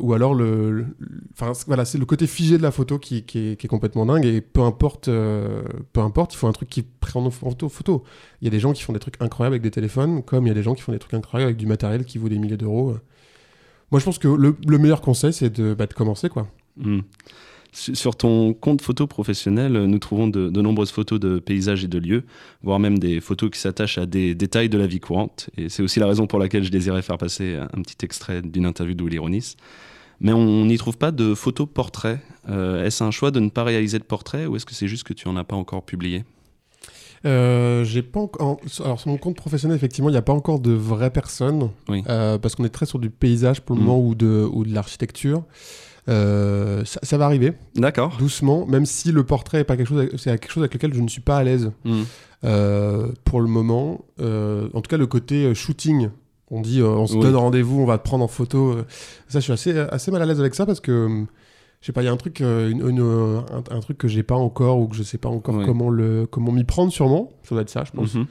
Ou 0.00 0.14
alors 0.14 0.32
le, 0.32 0.86
enfin 1.32 1.52
voilà, 1.66 1.84
c'est 1.84 1.98
le 1.98 2.06
côté 2.06 2.28
figé 2.28 2.56
de 2.56 2.62
la 2.62 2.70
photo 2.70 3.00
qui, 3.00 3.24
est, 3.34 3.66
complètement 3.66 4.06
dingue 4.06 4.24
et 4.24 4.40
peu 4.40 4.60
importe, 4.62 5.06
peu 5.06 6.00
importe, 6.00 6.34
il 6.34 6.36
faut 6.36 6.46
un 6.46 6.52
truc 6.52 6.68
qui 6.68 6.82
prend 6.82 7.24
en 7.24 7.30
photo, 7.30 7.68
photo. 7.68 8.04
Il 8.40 8.44
y 8.44 8.48
a 8.48 8.50
des 8.50 8.60
gens 8.60 8.72
qui 8.72 8.82
font 8.82 8.92
des 8.92 9.00
trucs 9.00 9.20
incroyables 9.20 9.54
avec 9.54 9.62
des 9.62 9.72
téléphones, 9.72 10.22
comme 10.22 10.46
il 10.46 10.48
y 10.48 10.52
a 10.52 10.54
des 10.54 10.62
gens 10.62 10.74
qui 10.74 10.82
font 10.82 10.92
des 10.92 11.00
trucs 11.00 11.14
incroyables 11.14 11.48
avec 11.48 11.56
du 11.56 11.66
matériel 11.66 12.04
qui 12.04 12.18
vaut 12.18 12.28
des 12.28 12.38
milliers 12.38 12.56
d'euros. 12.56 12.96
Moi, 13.90 14.00
je 14.00 14.04
pense 14.04 14.18
que 14.18 14.28
le, 14.28 14.56
le 14.66 14.78
meilleur 14.78 15.00
conseil, 15.00 15.32
c'est 15.32 15.50
de, 15.50 15.74
bah, 15.74 15.86
commencer 15.86 16.28
quoi. 16.28 16.48
Hmm. 16.76 17.00
Sur 17.72 18.16
ton 18.16 18.54
compte 18.54 18.80
photo 18.80 19.06
professionnel, 19.06 19.76
euh, 19.76 19.86
nous 19.86 19.98
trouvons 19.98 20.28
de, 20.28 20.48
nombreuses 20.62 20.90
photos 20.90 21.20
de 21.20 21.38
paysages 21.38 21.84
et 21.84 21.88
de 21.88 21.98
lieux, 21.98 22.24
voire 22.62 22.78
même 22.78 22.98
des 22.98 23.20
photos 23.20 23.50
qui 23.50 23.60
s'attachent 23.60 23.98
à 23.98 24.06
des 24.06 24.34
détails 24.34 24.70
de 24.70 24.78
la 24.78 24.86
vie 24.86 24.98
courante. 24.98 25.50
Et 25.58 25.68
c'est 25.68 25.82
aussi 25.82 26.00
la 26.00 26.06
raison 26.06 26.26
pour 26.26 26.38
laquelle 26.38 26.64
je 26.64 26.70
désirais 26.70 27.02
faire 27.02 27.18
passer 27.18 27.56
un 27.56 27.82
petit 27.82 28.02
extrait 28.02 28.40
d'une 28.40 28.64
interview 28.64 28.96
Willy 28.98 29.18
Ronis. 29.18 29.56
Mais 30.20 30.32
on 30.32 30.64
n'y 30.64 30.78
trouve 30.78 30.96
pas 30.96 31.12
de 31.12 31.34
photos 31.34 31.68
portraits. 31.72 32.20
Euh, 32.48 32.84
est-ce 32.84 33.04
un 33.04 33.10
choix 33.10 33.30
de 33.30 33.40
ne 33.40 33.50
pas 33.50 33.64
réaliser 33.64 33.98
de 33.98 34.04
portraits 34.04 34.48
ou 34.48 34.56
est-ce 34.56 34.64
que 34.64 34.74
c'est 34.74 34.88
juste 34.88 35.04
que 35.04 35.12
tu 35.12 35.28
en 35.28 35.36
as 35.36 35.44
pas 35.44 35.56
encore 35.56 35.84
publié? 35.84 36.24
Euh, 37.26 37.84
j'ai 37.84 38.02
pas 38.02 38.20
encore. 38.20 38.58
Alors 38.84 39.00
sur 39.00 39.08
mon 39.10 39.16
compte 39.18 39.36
professionnel, 39.36 39.76
effectivement, 39.76 40.08
il 40.08 40.12
n'y 40.12 40.18
a 40.18 40.22
pas 40.22 40.32
encore 40.32 40.60
de 40.60 40.72
vraies 40.72 41.10
personnes, 41.10 41.70
Oui. 41.88 42.02
Euh, 42.08 42.38
parce 42.38 42.54
qu'on 42.54 42.64
est 42.64 42.68
très 42.70 42.86
sur 42.86 42.98
du 42.98 43.10
paysage 43.10 43.60
pour 43.60 43.74
le 43.76 43.82
Mm. 43.82 43.84
moment 43.84 44.00
ou 44.00 44.14
de 44.14 44.48
ou 44.52 44.64
de 44.64 44.72
l'architecture. 44.72 45.42
Euh, 46.08 46.84
ça, 46.84 47.00
ça 47.02 47.18
va 47.18 47.24
arriver 47.24 47.52
D'accord. 47.74 48.14
doucement, 48.18 48.64
même 48.66 48.86
si 48.86 49.10
le 49.10 49.24
portrait 49.24 49.60
est 49.60 49.64
pas 49.64 49.76
quelque 49.76 49.88
chose, 49.88 50.08
c'est 50.16 50.38
quelque 50.38 50.52
chose 50.52 50.62
avec 50.62 50.74
lequel 50.74 50.94
je 50.94 51.00
ne 51.00 51.08
suis 51.08 51.20
pas 51.20 51.36
à 51.38 51.42
l'aise. 51.44 51.72
Euh, 52.44 53.08
pour 53.24 53.40
le 53.40 53.48
moment. 53.48 54.04
Euh, 54.20 54.68
en 54.74 54.80
tout 54.82 54.88
cas, 54.88 54.98
le 54.98 55.06
côté 55.06 55.52
shooting. 55.54 56.10
On 56.50 56.60
dit, 56.60 56.80
on 56.80 57.08
se 57.08 57.14
Oui. 57.14 57.22
donne 57.22 57.34
rendez-vous, 57.34 57.80
on 57.80 57.86
va 57.86 57.98
te 57.98 58.04
prendre 58.04 58.22
en 58.24 58.28
photo. 58.28 58.76
ça, 59.26 59.40
je 59.40 59.44
suis 59.44 59.52
assez, 59.52 59.76
assez 59.76 60.12
mal 60.12 60.22
à 60.22 60.26
l'aise 60.26 60.38
avec 60.38 60.54
ça 60.54 60.64
parce 60.64 60.78
que, 60.78 60.92
euh, 60.92 61.24
je 61.86 61.92
sais 61.92 61.92
pas, 61.92 62.02
il 62.02 62.06
y 62.06 62.08
a 62.08 62.12
un 62.12 62.16
truc, 62.16 62.40
euh, 62.40 62.68
une- 62.68 62.80
une, 62.88 63.00
euh, 63.00 63.38
un, 63.52 63.76
un 63.76 63.78
truc 63.78 63.96
que 63.96 64.08
j'ai 64.08 64.24
pas 64.24 64.34
encore 64.34 64.80
ou 64.80 64.88
que 64.88 64.96
je 64.96 65.04
sais 65.04 65.18
pas 65.18 65.28
encore 65.28 65.54
Ouais. 65.54 65.64
comment 65.64 65.88
le, 65.88 66.26
comment 66.26 66.50
m'y 66.50 66.64
prendre 66.64 66.90
sûrement. 66.90 67.30
Ça 67.44 67.54
doit 67.54 67.62
être 67.62 67.70
ça, 67.70 67.84
je 67.84 67.92
pense. 67.92 68.14
Mhm. 68.14 68.26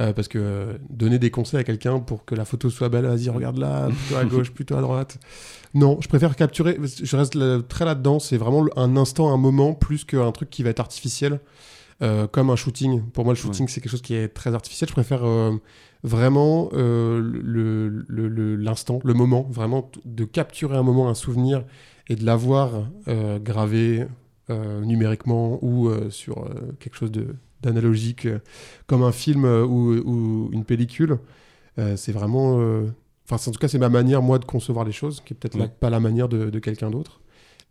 Euh, 0.00 0.12
parce 0.14 0.26
que 0.26 0.38
euh, 0.38 0.72
donner 0.88 1.18
des 1.18 1.30
conseils 1.30 1.60
à 1.60 1.64
quelqu'un 1.64 1.98
pour 2.00 2.24
que 2.24 2.34
la 2.34 2.46
photo 2.46 2.70
soit 2.70 2.88
belle, 2.88 3.04
vas-y, 3.04 3.28
regarde 3.28 3.58
là, 3.58 3.88
plutôt 4.08 4.16
à 4.18 4.24
gauche, 4.24 4.50
plutôt 4.52 4.76
à 4.76 4.80
droite. 4.80 5.18
Non, 5.74 5.98
je 6.00 6.08
préfère 6.08 6.34
capturer. 6.34 6.78
Je 6.82 7.16
reste 7.16 7.34
là- 7.34 7.60
très 7.68 7.84
là-dedans. 7.84 8.20
C'est 8.20 8.38
vraiment 8.38 8.64
un 8.76 8.96
instant, 8.96 9.30
un 9.34 9.36
moment, 9.36 9.74
plus 9.74 10.04
qu'un 10.04 10.32
truc 10.32 10.48
qui 10.48 10.62
va 10.62 10.70
être 10.70 10.80
artificiel, 10.80 11.40
euh, 12.00 12.26
comme 12.26 12.48
un 12.48 12.56
shooting. 12.56 13.02
Pour 13.12 13.24
moi, 13.24 13.34
le 13.34 13.38
shooting, 13.38 13.68
c'est 13.68 13.82
quelque 13.82 13.90
chose 13.90 14.00
qui 14.02 14.14
est 14.14 14.28
très 14.28 14.54
artificiel. 14.54 14.88
Je 14.88 14.94
préfère 14.94 15.22
vraiment 16.02 16.70
euh, 16.72 17.20
le- 17.20 17.88
le- 18.08 18.28
le- 18.28 18.56
l'instant, 18.56 18.98
le, 19.04 19.14
moment, 19.14 19.46
vraiment 19.50 19.90
de 20.04 20.24
capturer 20.24 20.76
un 20.76 20.82
moment, 20.82 21.08
un 21.08 21.14
souvenir, 21.14 21.64
et 22.08 22.16
de 22.16 22.24
l'avoir 22.24 22.70
euh, 23.08 23.38
gravé 23.38 24.06
euh, 24.50 24.80
numériquement 24.84 25.58
ou 25.62 25.88
euh, 25.88 26.10
sur 26.10 26.38
euh, 26.44 26.72
quelque 26.80 26.96
chose 26.96 27.10
d'analogique 27.62 28.28
comme 28.86 29.02
un 29.02 29.12
film 29.12 29.44
ou, 29.44 29.92
ou 29.94 30.50
une 30.52 30.64
pellicule. 30.64 31.18
C'est 31.96 32.12
vraiment. 32.12 32.58
Enfin, 33.28 33.50
en 33.50 33.52
tout 33.52 33.58
cas, 33.58 33.68
c'est 33.68 33.78
ma 33.78 33.88
manière, 33.88 34.22
moi, 34.22 34.38
de 34.38 34.44
concevoir 34.44 34.84
les 34.84 34.92
choses, 34.92 35.20
qui 35.24 35.32
est 35.32 35.36
peut-être 35.36 35.58
Ouais. 35.58 35.68
pas 35.80 35.90
la 35.90 35.98
manière 35.98 36.28
de, 36.28 36.50
de 36.50 36.58
quelqu'un 36.58 36.90
d'autre. 36.90 37.20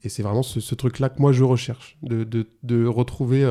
Et 0.03 0.09
c'est 0.09 0.23
vraiment 0.23 0.43
ce, 0.43 0.59
ce 0.59 0.75
truc-là 0.75 1.09
que 1.09 1.21
moi, 1.21 1.31
je 1.31 1.43
recherche, 1.43 1.97
de, 2.01 2.23
de, 2.25 2.47
de 2.63 2.85
retrouver 2.85 3.49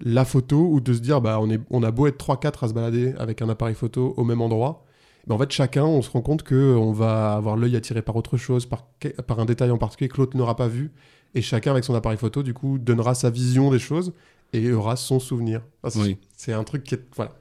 la 0.00 0.24
photo 0.24 0.68
ou 0.70 0.80
de 0.80 0.92
se 0.92 1.00
dire, 1.00 1.20
bah, 1.20 1.38
on, 1.40 1.50
est, 1.50 1.60
on 1.70 1.82
a 1.82 1.90
beau 1.90 2.06
être 2.06 2.18
3-4 2.22 2.64
à 2.64 2.68
se 2.68 2.74
balader 2.74 3.14
avec 3.18 3.42
un 3.42 3.48
appareil 3.48 3.74
photo 3.74 4.14
au 4.16 4.24
même 4.24 4.40
endroit. 4.42 4.84
Mais 5.26 5.34
en 5.34 5.38
fait, 5.38 5.52
chacun, 5.52 5.84
on 5.84 6.02
se 6.02 6.10
rend 6.10 6.20
compte 6.20 6.42
qu'on 6.42 6.92
va 6.92 7.34
avoir 7.34 7.56
l'œil 7.56 7.76
attiré 7.76 8.02
par 8.02 8.16
autre 8.16 8.36
chose, 8.36 8.66
par, 8.66 8.86
par 9.26 9.38
un 9.38 9.44
détail 9.44 9.70
en 9.70 9.78
particulier 9.78 10.08
que 10.08 10.16
l'autre 10.18 10.36
n'aura 10.36 10.56
pas 10.56 10.68
vu. 10.68 10.90
Et 11.34 11.42
chacun, 11.42 11.70
avec 11.70 11.84
son 11.84 11.94
appareil 11.94 12.18
photo, 12.18 12.42
du 12.42 12.54
coup, 12.54 12.78
donnera 12.78 13.14
sa 13.14 13.30
vision 13.30 13.70
des 13.70 13.78
choses 13.78 14.12
et 14.52 14.72
aura 14.72 14.96
son 14.96 15.20
souvenir. 15.20 15.62
Enfin, 15.82 16.00
Oui. 16.02 16.18
C'est 16.36 16.52
un 16.52 16.64
truc 16.64 16.82
qui 16.84 16.96
est. 16.96 17.04
Voilà. 17.16 17.32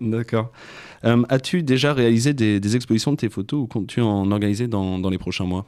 D'accord. 0.00 0.52
Euh, 1.04 1.22
As-tu 1.28 1.62
déjà 1.62 1.94
réalisé 1.94 2.34
des, 2.34 2.60
des 2.60 2.76
expositions 2.76 3.12
de 3.12 3.16
tes 3.16 3.28
photos 3.30 3.62
ou 3.62 3.66
comptes-tu 3.66 4.00
en 4.00 4.30
organiser 4.30 4.68
dans, 4.68 4.98
dans 4.98 5.08
les 5.10 5.18
prochains 5.18 5.44
mois? 5.44 5.66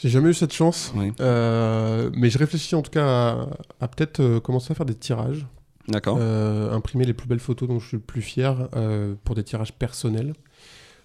J'ai 0.00 0.08
jamais 0.10 0.30
eu 0.30 0.34
cette 0.34 0.52
chance. 0.52 0.92
Oui. 0.96 1.12
Euh, 1.20 2.10
mais 2.14 2.28
je 2.30 2.36
réfléchis 2.38 2.74
en 2.74 2.82
tout 2.82 2.90
cas 2.90 3.06
à, 3.06 3.48
à 3.80 3.88
peut-être 3.88 4.20
euh, 4.20 4.40
commencer 4.40 4.72
à 4.72 4.74
faire 4.74 4.84
des 4.86 4.94
tirages. 4.94 5.46
D'accord. 5.88 6.18
Euh, 6.20 6.72
imprimer 6.72 7.04
les 7.04 7.12
plus 7.14 7.28
belles 7.28 7.38
photos 7.40 7.68
dont 7.68 7.78
je 7.78 7.86
suis 7.88 7.96
le 7.96 8.02
plus 8.02 8.22
fier 8.22 8.68
euh, 8.74 9.14
pour 9.24 9.34
des 9.34 9.44
tirages 9.44 9.72
personnels. 9.72 10.32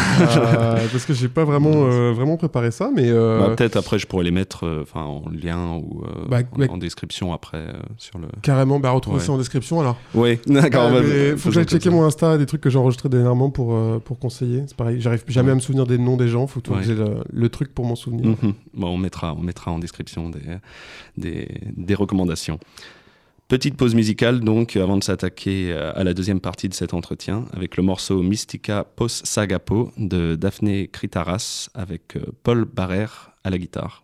parce 0.92 1.04
que 1.04 1.12
j'ai 1.14 1.28
pas 1.28 1.44
vraiment, 1.44 1.72
vraiment 2.12 2.36
préparé 2.36 2.70
ça, 2.70 2.90
mais. 2.94 3.10
Bah, 3.12 3.54
Peut-être 3.56 3.76
après, 3.76 3.98
je 3.98 4.06
pourrais 4.06 4.24
les 4.24 4.30
mettre 4.30 4.66
enfin 4.82 5.02
en 5.02 5.24
lien 5.30 5.74
ou 5.76 6.02
Bah, 6.28 6.40
en, 6.52 6.58
ouais. 6.60 6.68
en 6.70 6.76
description 6.76 7.32
après 7.32 7.66
sur 7.96 8.18
le. 8.18 8.26
Carrément, 8.42 8.78
bah 8.80 8.90
retrouvez 8.90 9.18
Ouais. 9.18 9.22
ça 9.24 9.32
en 9.32 9.38
description 9.38 9.80
alors. 9.80 9.96
Oui, 10.14 10.38
d'accord. 10.46 10.90
Bah, 10.90 11.02
faisons 11.02 11.36
faut 11.38 11.48
que 11.48 11.54
j'aille 11.54 11.64
checker 11.64 11.84
ça. 11.90 11.90
mon 11.90 12.04
Insta, 12.04 12.36
des 12.38 12.46
trucs 12.46 12.60
que 12.60 12.70
j'ai 12.70 12.78
enregistrés 12.78 13.08
dernièrement 13.08 13.50
pour, 13.50 13.78
pour 14.02 14.18
conseiller. 14.18 14.64
C'est 14.66 14.76
pareil, 14.76 15.00
j'arrive 15.00 15.24
jamais 15.28 15.45
Ouais. 15.46 15.52
à 15.52 15.54
me 15.56 15.60
souvenir 15.60 15.86
des 15.86 15.98
noms 15.98 16.16
des 16.16 16.28
gens, 16.28 16.46
faut 16.46 16.60
tout 16.60 16.72
Ouais. 16.72 16.80
que 16.80 16.84
j'ai 16.86 16.94
le, 16.94 17.22
le 17.30 17.48
truc 17.48 17.72
pour 17.74 17.84
m'en 17.86 17.96
souvenir. 17.96 18.26
Mhm. 18.26 18.54
Bon, 18.74 18.88
on 18.88 18.98
mettra, 18.98 19.34
on 19.34 19.40
mettra 19.40 19.70
en 19.70 19.78
description 19.78 20.28
des, 20.30 20.40
des, 21.16 21.48
des 21.76 21.94
recommandations. 21.94 22.58
Petite 23.48 23.76
pause 23.76 23.94
musicale 23.94 24.40
donc 24.40 24.74
avant 24.74 24.96
de 24.96 25.04
s'attaquer 25.04 25.70
euh, 25.70 25.92
à 25.94 26.02
la 26.02 26.14
deuxième 26.14 26.40
partie 26.40 26.68
de 26.68 26.74
cet 26.74 26.94
entretien 26.94 27.44
avec 27.52 27.76
le 27.76 27.84
morceau 27.84 28.20
Mystica 28.22 28.82
Pos 28.96 29.06
Sagapo 29.22 29.92
de 29.98 30.34
Daphné 30.34 30.88
Kritaras 30.88 31.68
avec 31.74 32.16
euh, 32.16 32.22
Paul 32.42 32.64
Barrère 32.64 33.30
à 33.44 33.50
la 33.50 33.58
guitare. 33.58 34.02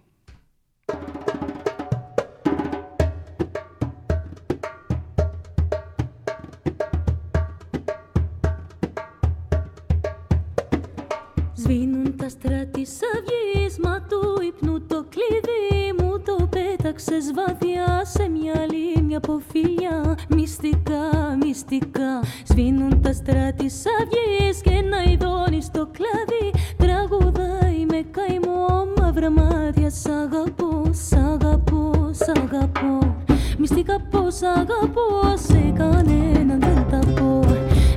Πέταξες 17.12 17.32
βαθιά 17.34 18.04
σε 18.04 18.28
μια 18.28 18.66
λίμνη 18.72 19.14
από 19.14 19.40
φιλιά 19.52 20.16
Μυστικά, 20.28 21.36
μυστικά. 21.44 22.20
Σβήνουν 22.44 23.00
τα 23.00 23.12
στράτη 23.12 23.70
αυγής 24.00 24.60
Και 24.62 24.70
ένα 24.70 25.02
ειδόνι 25.12 25.62
στο 25.62 25.88
κλαδί. 25.92 26.64
Τραγουδάει 26.76 27.86
με 27.90 28.04
καημό 28.10 28.66
Μαύρα 29.00 29.30
μάτια. 29.30 29.90
Σ' 29.90 30.06
αγαπώ, 30.06 30.90
σ' 30.92 31.12
αγαπώ, 31.12 32.10
σ' 32.12 32.28
αγαπώ. 32.28 33.16
Μυστικά 33.58 34.00
πως 34.10 34.42
αγαπώ 34.42 35.36
Σε 35.46 35.72
κανέναν 35.76 36.60
δεν 36.60 36.86
τα 36.90 37.20
πω. 37.20 37.40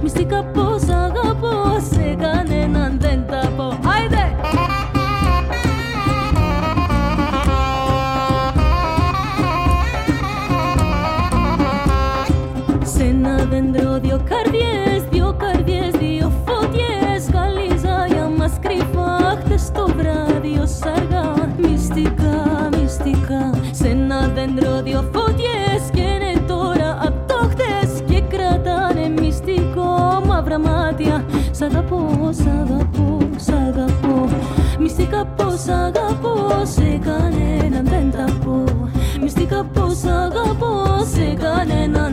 Μυστικά 0.02 0.44
πως 0.44 0.84
αγαπώ 0.90 1.80
Σε 1.92 2.16
κανέναν 2.20 2.98
δεν 3.00 3.26
τα 3.28 3.52
πω 3.58 3.95
αγαπώ, 31.66 32.30
σ' 32.32 32.48
αγαπώ, 32.62 33.18
σ' 33.36 33.50
αγαπώ. 33.50 34.30
Μυστικά 34.80 35.26
πως 35.26 35.68
αγαπώ 35.68 36.66
Σε 36.66 37.00
κανέναν 37.06 37.86
δεν 37.86 38.12
τα 38.12 38.26
πω. 38.46 38.64
Μυστικά 39.22 39.64
πως 39.74 40.04
αγαπώ 40.04 40.84
Σε 41.14 41.34
κανέναν 41.44 42.05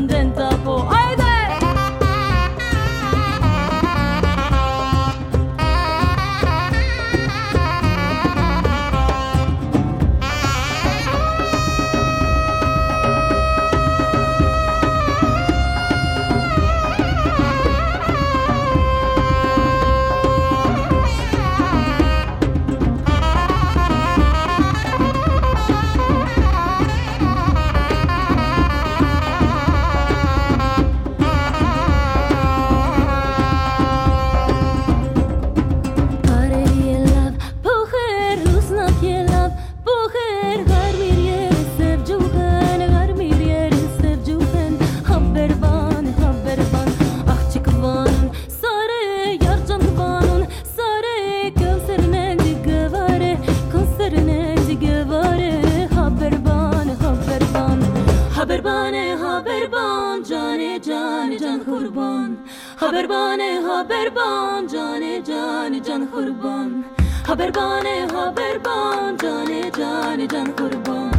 can 65.85 66.07
kurban. 66.09 66.85
Haberbane 67.25 68.07
haberban 68.11 69.19
cane 69.19 69.71
cane 69.73 70.29
can 70.29 70.47
kurban. 70.55 71.13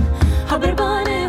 Haberbane 0.48 1.23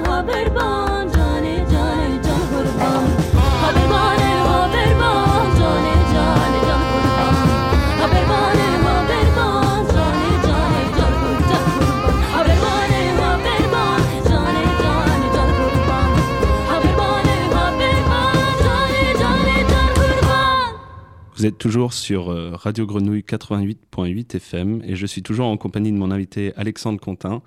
Vous 21.44 21.48
êtes 21.48 21.58
toujours 21.58 21.92
sur 21.92 22.30
euh, 22.30 22.52
Radio 22.54 22.86
Grenouille 22.86 23.20
88.8 23.20 24.36
FM 24.36 24.80
et 24.82 24.96
je 24.96 25.04
suis 25.04 25.22
toujours 25.22 25.44
en 25.44 25.58
compagnie 25.58 25.92
de 25.92 25.98
mon 25.98 26.10
invité 26.10 26.54
Alexandre 26.56 26.98
Contin. 26.98 27.42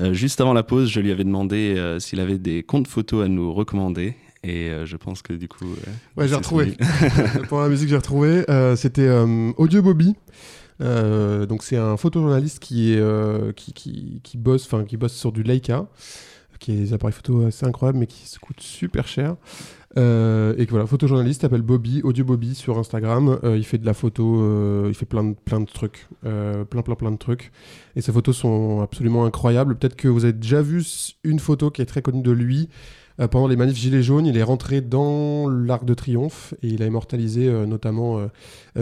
Euh, 0.00 0.12
juste 0.12 0.40
avant 0.40 0.52
la 0.52 0.62
pause, 0.62 0.88
je 0.88 1.00
lui 1.00 1.10
avais 1.10 1.24
demandé 1.24 1.74
euh, 1.76 1.98
s'il 1.98 2.20
avait 2.20 2.38
des 2.38 2.62
comptes 2.62 2.86
photos 2.86 3.24
à 3.24 3.28
nous 3.28 3.52
recommander 3.52 4.14
et 4.44 4.68
euh, 4.68 4.86
je 4.86 4.96
pense 4.96 5.22
que 5.22 5.32
du 5.32 5.48
coup. 5.48 5.64
Ouais, 6.16 6.28
j'ai 6.28 6.36
retrouvé. 6.36 6.76
Pour 7.48 7.60
la 7.62 7.68
musique, 7.68 7.88
j'ai 7.88 7.96
retrouvé. 7.96 8.44
C'était 8.76 9.10
Audio 9.56 9.82
Bobby. 9.82 10.14
Donc 10.78 11.64
c'est 11.64 11.78
un 11.78 11.96
photojournaliste 11.96 12.60
qui, 12.60 12.92
est, 12.92 13.56
qui, 13.56 13.72
qui, 13.72 14.20
qui 14.22 14.36
bosse, 14.36 14.68
qui 14.86 14.96
bosse 14.96 15.14
sur 15.14 15.32
du 15.32 15.42
Leica, 15.42 15.88
qui 16.60 16.70
est 16.70 16.76
des 16.76 16.92
appareils 16.92 17.12
photo 17.12 17.44
assez 17.44 17.66
incroyables, 17.66 17.98
mais 17.98 18.06
qui 18.06 18.28
se 18.28 18.38
coûtent 18.38 18.60
super 18.60 19.08
cher. 19.08 19.34
Euh, 19.98 20.54
et 20.56 20.64
que 20.64 20.70
voilà, 20.70 20.86
photojournaliste 20.86 21.42
s'appelle 21.42 21.62
Bobby, 21.62 22.00
Audio 22.02 22.24
Bobby 22.24 22.54
sur 22.54 22.78
Instagram. 22.78 23.38
Euh, 23.44 23.56
il 23.56 23.64
fait 23.64 23.78
de 23.78 23.86
la 23.86 23.94
photo, 23.94 24.40
euh, 24.42 24.86
il 24.88 24.94
fait 24.94 25.06
plein 25.06 25.24
de, 25.24 25.34
plein 25.34 25.60
de 25.60 25.66
trucs, 25.66 26.08
plein 26.22 26.64
plein 26.82 26.94
plein 26.94 27.10
de 27.10 27.16
trucs. 27.16 27.52
Et 27.96 28.00
ses 28.00 28.12
photos 28.12 28.36
sont 28.36 28.80
absolument 28.80 29.24
incroyables. 29.24 29.76
Peut-être 29.76 29.96
que 29.96 30.08
vous 30.08 30.24
avez 30.24 30.32
déjà 30.32 30.62
vu 30.62 30.82
une 31.24 31.38
photo 31.38 31.70
qui 31.70 31.82
est 31.82 31.86
très 31.86 32.02
connue 32.02 32.22
de 32.22 32.32
lui. 32.32 32.68
Euh, 33.20 33.28
pendant 33.28 33.46
les 33.46 33.56
manifs 33.56 33.76
Gilets 33.76 34.02
jaunes, 34.02 34.26
il 34.26 34.36
est 34.36 34.42
rentré 34.42 34.80
dans 34.80 35.48
l'Arc 35.48 35.84
de 35.84 35.94
Triomphe 35.94 36.54
et 36.62 36.68
il 36.68 36.82
a 36.82 36.86
immortalisé 36.86 37.46
euh, 37.48 37.66
notamment 37.66 38.18
euh, 38.18 38.26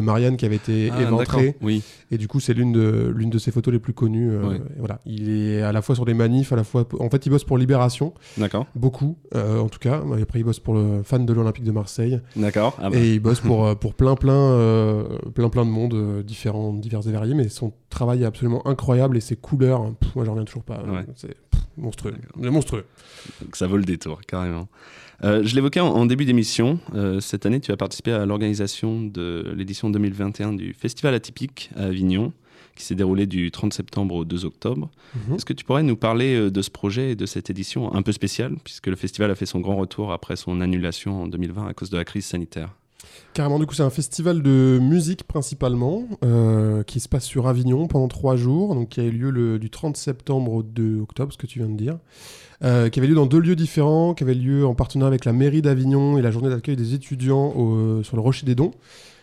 Marianne 0.01 0.37
qui 0.37 0.47
avait 0.47 0.57
été 0.57 0.91
Ah, 0.93 1.03
éventrée. 1.03 1.57
Oui, 1.61 1.83
Et 2.11 2.19
du 2.19 2.29
coup, 2.29 2.39
c'est 2.41 2.55
l'une 2.55 2.73
de, 2.73 3.13
l'une 3.15 3.31
de 3.31 3.39
ses 3.39 3.51
photos 3.51 3.73
les 3.73 3.81
plus 3.81 3.93
connues. 3.93 4.31
voilà. 4.79 5.01
Il 5.07 5.29
est 5.31 5.63
à 5.63 5.73
la 5.73 5.83
fois 5.83 5.95
sur 5.95 6.05
des 6.05 6.15
manifs, 6.15 6.53
à 6.53 6.57
la 6.57 6.65
fois. 6.65 6.87
En 7.01 7.11
fait, 7.11 7.27
il 7.27 7.31
bosse 7.31 7.45
pour 7.45 7.59
Libération, 7.59 8.15
d'accord. 8.39 8.67
beaucoup, 8.77 9.17
en 9.35 9.69
tout 9.69 9.79
cas. 9.81 10.03
Et 10.19 10.23
après, 10.23 10.41
il 10.41 10.45
bosse 10.45 10.61
pour 10.61 10.75
le 10.75 11.03
fan 11.03 11.27
de 11.27 11.33
l'Olympique 11.33 11.65
de 11.65 11.73
Marseille. 11.73 12.21
D'accord. 12.37 12.77
Ah 12.81 12.91
bah, 12.91 12.97
Et 12.99 13.15
il 13.15 13.21
bosse 13.21 13.41
pour, 13.41 13.77
pour 13.79 13.95
plein, 13.95 14.15
plein, 14.15 15.05
plein, 15.35 15.49
plein 15.49 15.65
de 15.65 15.71
monde, 15.71 16.23
différents, 16.25 16.73
divers 16.73 17.07
et 17.09 17.13
variés. 17.13 17.35
Mais 17.35 17.49
son 17.49 17.73
travail 17.91 18.23
est 18.23 18.27
absolument 18.27 18.67
incroyable 18.67 19.17
et 19.17 19.21
ses 19.21 19.37
couleurs, 19.37 19.81
hein, 19.81 19.95
pff, 19.99 20.15
moi, 20.15 20.25
j'en 20.25 20.33
reviens 20.33 20.45
toujours 20.45 20.63
pas. 20.63 20.83
Ouais. 20.85 21.05
C'est 21.17 21.35
pff, 21.51 21.61
monstrueux. 21.77 22.15
Monstrueux. 22.37 22.85
donc 23.43 23.57
ça 23.57 23.67
vaut 23.67 23.77
le 23.77 23.85
détour, 23.85 24.21
carrément. 24.31 24.69
Euh, 25.23 25.43
je 25.45 25.55
l'évoquais 25.55 25.81
en, 25.81 25.89
en 25.89 26.07
début 26.07 26.25
d'émission. 26.25 26.79
euh, 26.95 27.21
cette 27.21 27.45
année, 27.45 27.61
tu 27.61 27.73
as 27.73 27.77
participé 27.77 28.13
à 28.13 28.25
l'organisation 28.25 29.03
de 29.03 29.53
l'édition 29.57 29.91
2021 29.91 30.55
du 30.55 30.73
Festival 30.73 31.13
Atypique 31.15 31.71
à 31.77 31.85
Avignon, 31.85 32.33
qui 32.75 32.85
s'est 32.85 32.95
déroulé 32.95 33.27
du 33.27 33.51
30 33.51 33.75
septembre 33.75 34.15
au 34.15 34.25
2 34.25 34.47
octobre. 34.47 34.91
Mhm. 35.15 35.35
Est-ce 35.35 35.45
que 35.45 35.53
tu 35.53 35.65
pourrais 35.65 35.83
nous 35.83 35.97
parler 35.97 36.37
euh, 36.37 36.51
de 36.51 36.63
ce 36.63 36.71
projet 36.71 37.11
et 37.11 37.17
de 37.17 37.27
cette 37.27 37.51
édition 37.51 37.93
un 37.95 38.01
peu 38.03 38.13
spéciale, 38.13 38.55
puisque 38.65 38.87
le 38.87 38.97
festival 38.97 39.31
a 39.31 39.35
fait 39.35 39.47
son 39.47 39.61
grand 39.61 39.77
retour 39.77 40.13
après 40.13 40.37
son 40.37 40.61
annulation 40.63 41.25
en 41.25 41.27
2020 41.27 41.67
à 41.67 41.75
cause 41.75 41.91
de 41.91 41.99
la 41.99 42.05
crise 42.05 42.25
sanitaire? 42.25 42.71
Carrément, 43.33 43.59
du 43.59 43.67
coup, 43.67 43.75
c'est 43.75 43.83
un 43.85 43.91
festival 43.91 44.43
de 44.43 44.79
musique 44.83 45.23
principalement, 45.25 46.05
euh, 46.25 46.83
qui 46.83 46.99
se 47.01 47.09
passe 47.09 47.25
sur 47.25 47.47
Avignon 47.47 47.87
pendant 47.87 48.09
trois 48.09 48.37
jours, 48.37 48.75
donc 48.75 48.91
qui 48.91 49.01
a 49.01 49.05
eu 49.05 49.11
lieu 49.11 49.31
le, 49.31 49.59
du 49.59 49.71
30 49.71 49.97
septembre 49.97 50.53
au 50.53 50.63
2 50.63 51.01
octobre, 51.01 51.33
ce 51.33 51.39
que 51.39 51.47
tu 51.47 51.61
viens 51.61 51.69
de 51.69 51.77
dire, 51.77 51.99
euh, 52.65 52.89
qui 52.89 52.99
avait 52.99 53.09
lieu 53.09 53.15
dans 53.15 53.27
deux 53.27 53.39
lieux 53.39 53.57
différents, 53.57 54.15
qui 54.15 54.25
avait 54.25 54.35
lieu 54.35 54.67
en 54.67 54.75
partenariat 54.75 55.09
avec 55.09 55.25
la 55.25 55.33
mairie 55.33 55.63
d'Avignon 55.63 56.19
et 56.19 56.23
la 56.23 56.31
journée 56.31 56.49
d'accueil 56.51 56.77
des 56.77 56.95
étudiants 56.95 57.53
au- 57.57 58.03
sur 58.03 58.17
le 58.17 58.23
Rocher 58.23 58.47
des 58.47 58.55
Dons, 58.57 58.73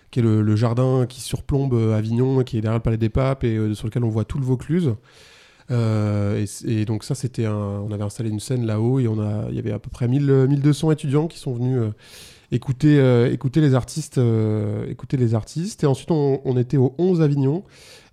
qui 0.10 0.20
est 0.20 0.24
le, 0.24 0.56
jardin 0.56 1.06
qui 1.08 1.20
surplombe 1.20 1.74
euh, 1.74 1.98
Avignon, 1.98 2.44
qui 2.44 2.58
est 2.58 2.62
derrière 2.62 2.80
le 2.80 2.84
Palais 2.84 2.98
des 2.98 3.10
Papes 3.10 3.44
et 3.44 3.58
euh, 3.58 3.74
sur 3.74 3.88
lequel 3.88 4.06
on 4.06 4.10
voit 4.10 4.24
tout 4.24 4.40
le 4.40 4.46
Vaucluse. 4.46 4.96
Euh, 5.70 6.46
et, 6.66 6.86
donc 6.86 7.04
ça, 7.04 7.14
c'était 7.14 7.46
un, 7.46 7.54
on 7.54 7.92
avait 7.92 8.06
installé 8.06 8.30
une 8.30 8.40
scène 8.40 8.66
là-haut 8.66 9.00
et 9.00 9.04
il 9.04 9.56
y 9.56 9.60
avait 9.60 9.74
à 9.74 9.80
peu 9.80 9.90
près 9.90 10.08
1000, 10.08 10.30
euh, 10.30 10.48
1200 10.48 10.92
étudiants 10.92 11.28
qui 11.28 11.40
sont 11.40 11.54
venus 11.54 11.78
euh, 11.78 11.90
écouter, 12.52 13.00
euh, 13.00 13.32
écouter 13.32 13.62
les 13.62 13.76
artistes, 13.76 14.18
euh, 14.18 14.94
les 15.14 15.36
artistes. 15.36 15.84
Et 15.84 15.88
ensuite, 15.88 16.12
on, 16.12 16.58
était 16.58 16.78
au 16.78 16.96
11 16.98 17.22
Avignon, 17.22 17.64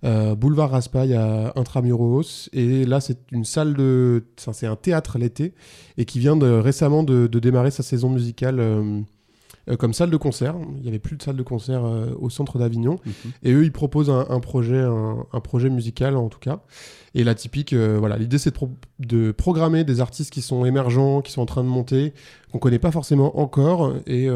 euh, 0.03 0.35
boulevard 0.35 0.71
Raspail 0.71 1.13
à 1.13 1.53
Intramuros. 1.55 2.49
Et 2.53 2.85
là, 2.85 2.99
c'est 2.99 3.19
une 3.31 3.45
salle 3.45 3.73
de, 3.73 4.25
c'est 4.37 4.67
un 4.67 4.75
théâtre 4.75 5.17
l'été 5.17 5.53
et 5.97 6.05
qui 6.05 6.19
vient 6.19 6.37
récemment 6.39 7.03
de 7.03 7.27
démarrer 7.27 7.71
sa 7.71 7.83
saison 7.83 8.09
musicale. 8.09 9.05
Euh, 9.69 9.75
comme 9.75 9.93
salle 9.93 10.09
de 10.09 10.17
concert. 10.17 10.55
Il 10.77 10.81
n'y 10.81 10.87
avait 10.87 10.99
plus 10.99 11.17
de 11.17 11.23
salle 11.23 11.35
de 11.35 11.43
concert 11.43 11.85
euh, 11.85 12.13
au 12.19 12.29
centre 12.29 12.57
d'Avignon. 12.57 12.99
Mhm. 13.05 13.13
Et 13.43 13.51
eux, 13.53 13.63
ils 13.63 13.71
proposent 13.71 14.09
un, 14.09 14.25
un 14.29 14.39
projet, 14.39 14.79
un, 14.79 15.25
un 15.31 15.39
projet 15.39 15.69
musical 15.69 16.15
en 16.17 16.29
tout 16.29 16.39
cas. 16.39 16.61
Et 17.13 17.23
la 17.23 17.33
typique, 17.33 17.73
euh, 17.73 17.97
voilà, 17.99 18.17
l'idée 18.17 18.37
c'est 18.37 18.49
de, 18.49 18.55
pro- 18.55 18.71
de 18.99 19.31
programmer 19.31 19.83
des 19.83 20.01
artistes 20.01 20.31
qui 20.31 20.41
sont 20.41 20.65
émergents, 20.65 21.21
qui 21.21 21.31
sont 21.31 21.41
en 21.41 21.45
train 21.45 21.63
de 21.63 21.69
monter, 21.69 22.13
qu'on 22.51 22.59
connaît 22.59 22.79
pas 22.79 22.91
forcément 22.91 23.39
encore 23.39 23.93
et, 24.05 24.27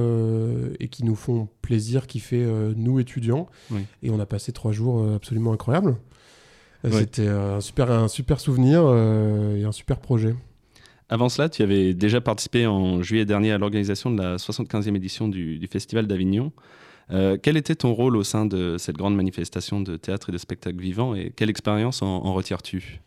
et 0.79 0.87
qui 0.87 1.03
nous 1.03 1.15
font 1.15 1.47
plaisir, 1.61 2.07
qui 2.07 2.19
fait 2.19 2.45
nous 2.75 2.99
étudiants. 2.99 3.47
Oui. 3.71 3.81
Et 4.03 4.09
on 4.11 4.19
a 4.19 4.25
passé 4.25 4.51
trois 4.51 4.71
jours 4.71 5.05
absolument 5.13 5.51
incroyables. 5.53 5.97
Ouais. 6.85 6.91
C'était 6.91 7.27
un 7.27 7.59
super, 7.59 7.91
un 7.91 8.07
super 8.07 8.39
souvenir 8.39 8.81
et 9.57 9.63
un 9.65 9.71
super 9.73 9.99
projet. 9.99 10.35
Avant 11.09 11.27
cela, 11.29 11.49
tu 11.49 11.63
avais 11.63 11.93
déjà 11.93 12.21
participé 12.21 12.67
en 12.67 13.01
juillet 13.01 13.25
dernier 13.25 13.51
à 13.51 13.57
l'organisation 13.57 14.11
de 14.11 14.21
la 14.21 14.35
75e 14.37 14.95
édition 14.95 15.27
du, 15.27 15.57
du 15.57 15.67
Festival 15.67 16.05
d'Avignon. 16.07 16.51
Euh, 17.11 17.37
quel 17.41 17.57
était 17.57 17.73
ton 17.73 17.93
rôle 17.93 18.15
au 18.15 18.23
sein 18.23 18.45
de 18.45 18.75
cette 18.77 18.95
grande 18.95 19.15
manifestation 19.15 19.81
de 19.81 19.97
théâtre 19.97 20.29
et 20.29 20.31
de 20.31 20.37
spectacle 20.37 20.79
vivant 20.79 21.15
et 21.15 21.33
quelle 21.35 21.49
expérience 21.49 22.03
en, 22.03 22.07
en 22.07 22.33
retires-tu? 22.35 23.01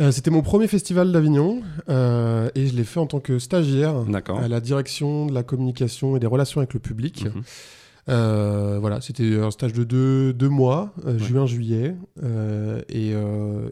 Euh, 0.00 0.10
C'était 0.10 0.32
mon 0.32 0.42
premier 0.42 0.66
festival 0.66 1.12
d'Avignon 1.12 1.62
euh, 1.88 2.50
et 2.56 2.66
je 2.66 2.74
l'ai 2.74 2.82
fait 2.82 2.98
en 2.98 3.06
tant 3.06 3.20
que 3.20 3.38
stagiaire 3.38 3.94
à 4.36 4.48
la 4.48 4.60
direction 4.60 5.26
de 5.26 5.32
la 5.32 5.44
communication 5.44 6.16
et 6.16 6.18
des 6.20 6.26
relations 6.26 6.60
avec 6.60 6.74
le 6.74 6.80
public. 6.80 7.24
Mhm. 7.26 7.42
Euh, 8.10 8.78
voilà, 8.80 9.00
c'était 9.00 9.36
un 9.38 9.50
stage 9.52 9.72
de 9.72 9.84
deux, 9.84 10.32
deux 10.32 10.48
mois, 10.48 10.92
euh, 11.06 11.12
Ouais. 11.12 11.18
juin-juillet. 11.20 11.94
euh, 12.24 12.82
et, 12.88 13.12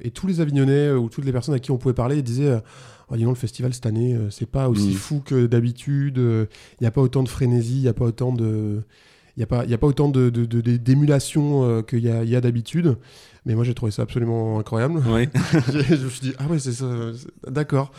et 0.07 0.11
tous 0.13 0.29
les 0.29 0.41
Avignonnais 0.41 0.93
ou 0.93 1.09
toutes 1.09 1.25
les 1.25 1.33
personnes 1.33 1.55
à 1.55 1.59
qui 1.59 1.73
on 1.73 1.77
pouvait 1.79 1.93
parler 1.95 2.23
disaient 2.23 2.63
oh, 3.09 3.17
dis 3.17 3.25
donc, 3.25 3.35
le 3.37 3.41
festival 3.41 3.73
cette 3.75 3.87
année, 3.87 4.15
euh, 4.15 4.31
c'est 4.31 4.47
pas 4.51 4.69
aussi 4.69 4.89
Mhm. 4.89 4.95
fou 4.95 5.23
que 5.25 5.47
d'habitude. 5.47 6.17
Il 6.19 6.47
n'y 6.81 6.87
a 6.87 6.91
pas 6.91 7.01
autant 7.03 7.23
de 7.23 7.29
frénésie, 7.29 7.77
il 7.77 7.83
n'y 7.83 7.89
a 7.89 7.95
pas 7.95 8.05
autant 8.07 8.33
de. 8.33 8.83
Il 9.37 9.41
n'y 9.41 9.45
a, 9.45 9.47
pas- 9.47 9.65
y 9.65 9.73
a 9.73 9.79
pas 9.79 9.87
autant 9.87 10.11
de, 10.11 10.29
de- 10.29 10.45
de- 10.45 10.61
de- 10.61 10.77
d'émulation 10.77 11.65
euh, 11.65 11.81
qu'il 11.81 12.01
y 12.01 12.11
a, 12.11 12.23
il 12.23 12.29
y 12.29 12.37
a 12.37 12.43
d'habitude. 12.43 12.97
Mais 13.47 13.55
moi, 13.55 13.65
j'ai 13.65 13.73
trouvé 13.73 13.91
ça 13.91 14.03
absolument 14.03 14.59
incroyable. 14.59 15.03
Je 15.73 16.05
me 16.05 16.11
suis 16.11 16.21
dit, 16.21 16.33
ah 16.39 16.47
ouais, 16.49 16.59
c'est 16.59 16.73
ça, 16.73 16.87
d'accord. 17.49 17.93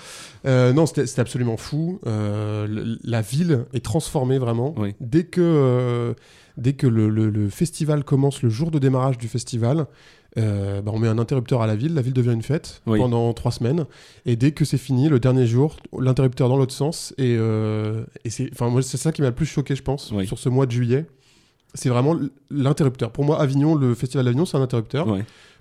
Euh, 0.46 0.74
non, 0.74 0.86
c'était 0.86 1.20
absolument 1.20 1.58
fou. 1.58 2.00
Euh, 2.06 2.96
la 3.04 3.22
ville 3.22 3.66
est 3.74 3.84
transformée 3.84 4.38
vraiment. 4.38 4.76
Oui. 4.78 4.94
Dès 5.02 5.24
que, 5.24 5.42
euh, 5.42 6.14
dès 6.58 6.74
que 6.74 6.86
le, 6.86 7.10
le- 7.10 7.32
le 7.32 7.50
festival 7.50 8.04
commence, 8.04 8.44
le 8.44 8.50
jour 8.50 8.70
de 8.70 8.78
démarrage 8.78 9.18
du 9.18 9.28
festival, 9.28 9.88
euh, 10.38 10.82
bah, 10.82 10.92
on 10.94 11.00
met 11.00 11.08
un 11.08 11.20
interrupteur 11.20 11.62
à 11.62 11.68
la 11.68 11.76
ville, 11.76 11.94
la 11.94 12.02
ville 12.02 12.14
devient 12.14 12.34
une 12.34 12.42
fête 12.42 12.82
Oui. 12.88 13.00
pendant 13.00 13.32
trois 13.34 13.52
semaines. 13.52 13.86
Et 14.26 14.36
dès 14.36 14.52
que 14.52 14.66
c'est 14.66 14.78
fini, 14.78 15.10
le 15.10 15.20
dernier 15.20 15.46
jour, 15.46 15.78
l'interrupteur 16.00 16.50
dans 16.50 16.58
l'autre 16.58 16.74
sens. 16.74 17.14
Et, 17.18 17.36
euh, 17.38 18.04
et 18.26 18.30
c'est, 18.30 18.50
ça 18.98 19.12
qui 19.12 19.22
m'a 19.22 19.30
le 19.30 19.36
plus 19.36 19.46
choqué, 19.46 19.76
je 19.76 19.84
pense, 19.84 20.12
Oui. 20.12 20.26
sur 20.26 20.40
ce 20.40 20.50
mois 20.50 20.66
de 20.66 20.72
juillet. 20.72 21.06
C'est 21.76 21.90
vraiment 21.90 22.16
l'interrupteur. 22.52 23.12
Pour 23.12 23.26
moi, 23.26 23.40
Avignon, 23.42 23.76
le 23.76 23.96
festival 23.96 24.26
d'Avignon, 24.26 24.46
c'est 24.46 24.58
un 24.58 24.62
interrupteur 24.62 25.08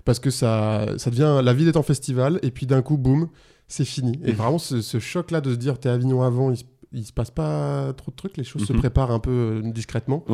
parce 0.05 0.19
que 0.19 0.29
ça, 0.29 0.85
ça 0.97 1.09
devient 1.09 1.39
la 1.43 1.53
ville 1.53 1.67
est 1.69 1.77
en 1.77 1.81
festival 1.83 2.39
et 2.43 2.51
puis 2.51 2.65
d'un 2.65 2.81
coup 2.81 2.97
boum 2.97 3.29
c'est 3.69 3.85
fini 3.85 4.19
et 4.25 4.31
Mhm. 4.31 4.35
vraiment 4.37 4.57
ce, 4.57 4.81
ce 4.81 4.99
choc 4.99 5.31
là 5.31 5.39
de 5.39 5.49
se 5.51 5.55
dire 5.55 5.79
t'es 5.79 5.87
à 5.87 5.93
Avignon 5.93 6.21
avant 6.21 6.51
il, 6.51 6.57
il 6.91 7.05
se 7.05 7.13
passe 7.13 7.31
pas 7.31 7.93
trop 7.93 8.11
de 8.11 8.15
trucs 8.17 8.35
les 8.35 8.43
choses 8.43 8.65
se 8.65 8.73
Mhm. 8.73 8.79
préparent 8.79 9.11
un 9.11 9.19
peu 9.19 9.31
euh, 9.31 9.61
discrètement 9.71 10.25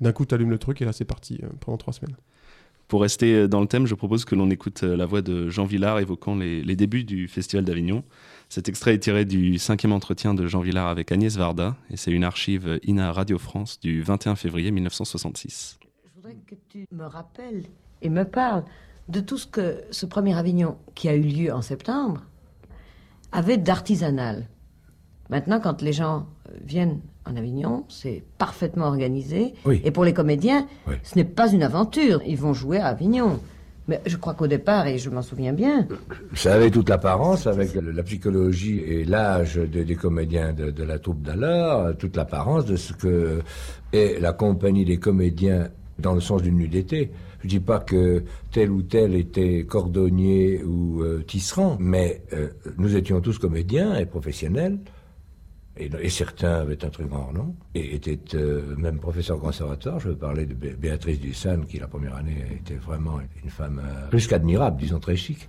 d'un 0.00 0.10
coup 0.12 0.24
t'allumes 0.24 0.50
le 0.50 0.58
truc 0.58 0.82
et 0.82 0.84
là 0.84 0.92
c'est 0.92 1.04
parti 1.04 1.38
euh, 1.44 1.46
pendant 1.60 1.78
trois 1.78 1.92
semaines 1.92 2.16
Pour 2.92 3.00
rester 3.00 3.34
euh, 3.34 3.48
dans 3.48 3.62
le 3.62 3.66
thème, 3.66 3.86
je 3.86 3.94
propose 3.94 4.26
que 4.26 4.34
l'on 4.34 4.50
écoute 4.50 4.82
euh, 4.82 4.98
la 4.98 5.06
voix 5.06 5.22
de 5.22 5.48
Jean 5.48 5.64
Villard 5.64 5.98
évoquant 5.98 6.36
les, 6.36 6.76
débuts 6.76 7.04
du 7.04 7.26
Festival 7.26 7.64
d'Avignon. 7.64 8.04
Cet 8.50 8.68
extrait 8.68 8.92
est 8.92 8.98
tiré 8.98 9.24
du 9.24 9.58
cinquième 9.58 9.92
entretien 9.92 10.34
de 10.34 10.46
Jean 10.46 10.60
Villard 10.60 10.88
avec 10.88 11.10
Agnès 11.10 11.34
Varda 11.38 11.74
et 11.88 11.96
c'est 11.96 12.10
une 12.10 12.22
archive 12.22 12.78
INA 12.86 13.10
Radio 13.12 13.38
France 13.38 13.80
du 13.80 14.02
21 14.02 14.34
février 14.34 14.70
1966. 14.70 15.78
Je 16.04 16.10
voudrais 16.16 16.36
que 16.46 16.54
tu 16.68 16.84
me 16.92 17.06
rappelles 17.06 17.64
et 18.02 18.10
me 18.10 18.24
parles 18.24 18.62
de 19.08 19.20
tout 19.20 19.38
ce 19.38 19.46
que 19.46 19.84
ce 19.90 20.04
premier 20.04 20.36
Avignon, 20.36 20.76
qui 20.94 21.08
a 21.08 21.14
eu 21.14 21.22
lieu 21.22 21.50
en 21.50 21.62
septembre, 21.62 22.20
avait 23.32 23.56
d'artisanal. 23.56 24.50
Maintenant, 25.30 25.60
quand 25.60 25.80
les 25.80 25.94
gens 25.94 26.26
viennent 26.66 27.00
en 27.24 27.36
Avignon, 27.36 27.84
c'est 27.88 28.22
parfaitement 28.38 28.86
organisé. 28.86 29.54
Oui. 29.64 29.80
Et 29.84 29.90
pour 29.90 30.04
les 30.04 30.12
comédiens, 30.12 30.66
Oui. 30.88 30.94
ce 31.02 31.16
n'est 31.16 31.24
pas 31.24 31.50
une 31.52 31.62
aventure. 31.62 32.20
Ils 32.26 32.36
vont 32.38 32.52
jouer 32.54 32.78
à 32.78 32.86
Avignon. 32.86 33.38
Mais 33.88 34.00
je 34.06 34.16
crois 34.16 34.34
qu'au 34.34 34.46
départ, 34.46 34.86
et 34.86 34.98
je 34.98 35.10
m'en 35.10 35.22
souviens 35.22 35.52
bien, 35.52 35.88
Ça 36.34 36.54
avait 36.54 36.70
toute 36.70 36.88
l'apparence 36.88 37.48
avec 37.48 37.74
la 37.74 38.02
psychologie 38.04 38.78
et 38.78 39.04
l'âge 39.04 39.56
de- 39.56 39.82
des 39.82 39.96
comédiens 39.96 40.52
de, 40.52 40.70
de 40.70 40.84
la 40.84 40.98
troupe 41.00 41.22
d'alors, 41.22 41.96
toute 41.96 42.16
l'apparence 42.16 42.64
de 42.64 42.76
ce 42.76 42.92
que 42.92 43.40
est 43.92 44.20
la 44.20 44.32
compagnie 44.32 44.84
des 44.84 44.98
comédiens 44.98 45.68
dans 45.98 46.14
le 46.14 46.20
sens 46.20 46.42
d'une 46.42 46.56
nuit 46.56 46.68
d'été. 46.68 47.10
Je 47.42 47.48
dis 47.48 47.58
pas 47.60 47.80
que 47.80 48.22
tel 48.52 48.70
ou 48.70 48.82
tel 48.82 49.16
était 49.16 49.64
cordonnier 49.68 50.62
ou 50.62 51.02
euh, 51.02 51.24
tisserand, 51.26 51.76
mais 51.80 52.22
euh, 52.32 52.48
nous 52.78 52.94
étions 52.94 53.20
tous 53.20 53.38
comédiens 53.38 53.96
et 53.96 54.06
professionnels. 54.06 54.78
Et, 56.00 56.08
certains 56.08 56.60
avaient 56.60 56.84
un 56.84 56.90
très 56.90 57.04
grand 57.04 57.26
renom 57.26 57.54
et 57.74 57.94
étaient 57.94 58.18
euh, 58.36 58.76
même 58.76 58.98
professeurs 58.98 59.38
conservatoire. 59.38 59.98
Je 60.00 60.08
veux 60.10 60.16
parler 60.16 60.46
de 60.46 60.54
Bé- 60.54 60.74
Béatrice 60.78 61.20
Dussan, 61.20 61.62
qui 61.66 61.78
la 61.78 61.86
première 61.88 62.14
année 62.16 62.36
était 62.60 62.74
vraiment 62.76 63.18
une 63.42 63.50
femme 63.50 63.80
euh, 63.84 64.08
plus 64.08 64.26
qu'admirable, 64.26 64.78
disons 64.80 64.98
très 65.00 65.16
chic. 65.16 65.48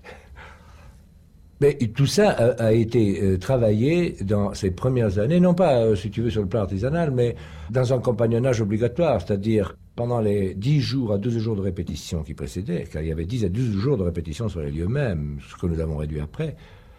Mais 1.61 1.75
tout 1.75 2.07
ça 2.07 2.29
a, 2.31 2.73
été 2.73 3.21
euh, 3.23 3.37
travaillé 3.37 4.17
dans 4.21 4.53
ces 4.53 4.71
premières 4.71 5.19
années, 5.19 5.39
non 5.39 5.53
pas, 5.53 5.95
si 5.95 6.09
tu 6.09 6.21
veux, 6.21 6.29
sur 6.29 6.41
le 6.41 6.47
plan 6.47 6.61
artisanal, 6.61 7.11
mais 7.11 7.35
dans 7.69 7.93
un 7.93 7.99
compagnonnage 7.99 8.59
obligatoire, 8.59 9.21
c'est-à-dire 9.21 9.77
pendant 9.95 10.19
les 10.19 10.55
10 10.55 10.81
jours 10.81 11.13
à 11.13 11.17
12 11.17 11.37
jours 11.37 11.55
de 11.55 11.61
répétition 11.61 12.23
qui 12.23 12.33
précédaient, 12.33 12.85
car 12.91 13.01
il 13.01 13.07
y 13.07 13.11
avait 13.11 13.25
10 13.25 13.45
à 13.45 13.49
12 13.49 13.77
jours 13.77 13.97
de 13.97 14.03
répétition 14.03 14.49
sur 14.49 14.59
les 14.61 14.71
lieux 14.71 14.87
mêmes, 14.87 15.37
ce 15.47 15.55
que 15.55 15.67
nous 15.67 15.79
avons 15.79 15.97
réduit 15.97 16.19
après. 16.19 16.55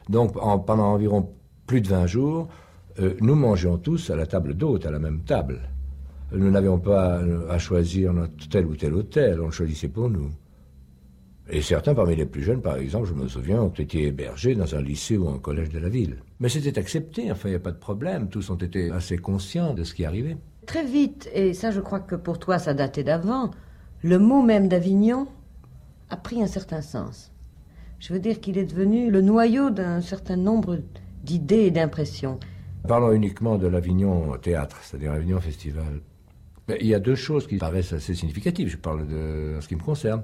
Donc 0.09 0.37
en- 0.40 0.59
pendant 0.61 0.85
environ 0.92 1.29
plus 1.66 1.81
de 1.81 1.88
20 1.88 2.07
jours, 2.07 2.49
euh, 3.00 3.14
nous 3.20 3.35
mangions 3.35 3.76
tous 3.78 4.11
à 4.11 4.16
la 4.16 4.26
table 4.26 4.54
d'hôte, 4.54 4.87
à 4.87 4.90
la 4.90 4.98
même 4.98 5.20
table. 5.20 5.61
Nous 6.33 6.50
n'avions 6.50 6.78
pas 6.78 7.18
euh, 7.18 7.48
à 7.50 7.59
choisir 7.59 8.12
notre 8.12 8.48
tel 8.48 8.66
ou 8.66 8.76
tel 8.76 8.94
hôtel, 8.94 9.40
on 9.40 9.46
le 9.46 9.50
choisissait 9.50 9.88
pour 9.88 10.09
nous. 10.09 10.30
Et 11.50 11.61
certains 11.61 11.94
parmi 11.94 12.16
les 12.16 12.24
plus 12.24 12.42
jeunes, 12.42 12.62
par 12.62 12.76
exemple, 12.76 13.07
je 13.07 13.14
me 13.14 13.28
souviens, 13.28 13.61
ont 13.61 13.68
été 13.68 14.04
hébergés 14.07 14.54
dans 14.54 14.74
un 14.74 14.80
lycée 14.80 15.18
ou 15.18 15.28
un 15.28 15.38
collège 15.38 15.68
de 15.68 15.78
la 15.78 15.90
ville. 15.90 16.16
Mais 16.40 16.48
c'était 16.48 16.78
accepté, 16.78 17.30
enfin, 17.30 17.48
il 17.48 17.52
n'y 17.52 17.57
a 17.57 17.61
pas 17.61 17.72
de 17.72 17.78
problème. 17.78 18.28
Tous 18.28 18.48
ont 18.48 18.57
été 18.57 18.90
assez 18.90 19.18
conscients 19.18 19.74
de 19.74 19.85
ce 19.85 19.92
qui 19.94 20.04
arrivait. 20.04 20.37
très 20.66 20.85
vite, 20.85 21.28
et 21.35 21.52
ça 21.52 21.70
je 21.70 21.80
crois 21.80 22.00
que 22.00 22.14
pour 22.14 22.38
toi 22.38 22.59
ça 22.59 22.72
datait 22.72 23.04
d'avant, 23.04 23.50
le 24.02 24.18
mot 24.18 24.42
même 24.42 24.68
d'Avignon 24.68 25.26
a 26.09 26.16
pris 26.16 26.42
un 26.42 26.46
certain 26.46 26.80
sens. 26.80 27.30
Je 27.98 28.12
veux 28.12 28.18
dire 28.18 28.40
qu'il 28.40 28.57
est 28.57 28.64
devenu 28.64 29.11
le 29.11 29.20
noyau 29.20 29.70
d'un 29.70 30.00
certain 30.00 30.37
nombre 30.37 30.78
d'idées 31.22 31.66
et 31.66 31.70
d'impressions. 31.70 32.38
Parlons 32.87 33.12
uniquement 33.12 33.57
de 33.57 33.66
l'Avignon 33.66 34.37
théâtre, 34.37 34.79
c'est-à-dire 34.83 35.12
Avignon 35.12 35.40
Festival. 35.40 36.01
Il 36.81 36.87
y 36.87 36.94
a 36.94 37.01
deux 37.01 37.14
choses 37.14 37.47
qui 37.47 37.57
paraissent 37.57 37.94
assez 37.94 38.14
significatives, 38.14 38.68
je 38.68 38.77
parle 38.77 39.07
de 39.07 39.55
en 39.57 39.61
ce 39.61 39.68
qui 39.68 39.77
me 39.77 39.83
concerne. 39.83 40.23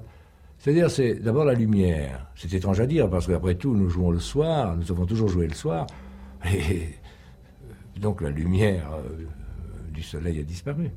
C'est-à-dire, 0.59 0.91
c'est 0.91 1.15
d'abord 1.15 1.43
la 1.43 1.55
lumière. 1.55 2.27
C'est 2.35 2.53
étrange 2.53 2.79
à 2.79 2.85
dire, 2.85 3.09
parce 3.09 3.25
qu'après 3.25 3.55
tout, 3.55 3.75
nous 3.75 3.89
jouons 3.89 4.11
le 4.11 4.19
soir, 4.19 4.77
nous 4.77 4.91
avons 4.91 5.07
toujours 5.07 5.27
joué 5.27 5.47
le 5.47 5.55
soir, 5.55 5.87
et 6.53 6.89
donc 7.99 8.21
la 8.21 8.29
lumière 8.29 8.91
euh, 8.93 9.25
du 9.91 10.03
soleil 10.03 10.39
a 10.39 10.43
disparu. 10.43 10.91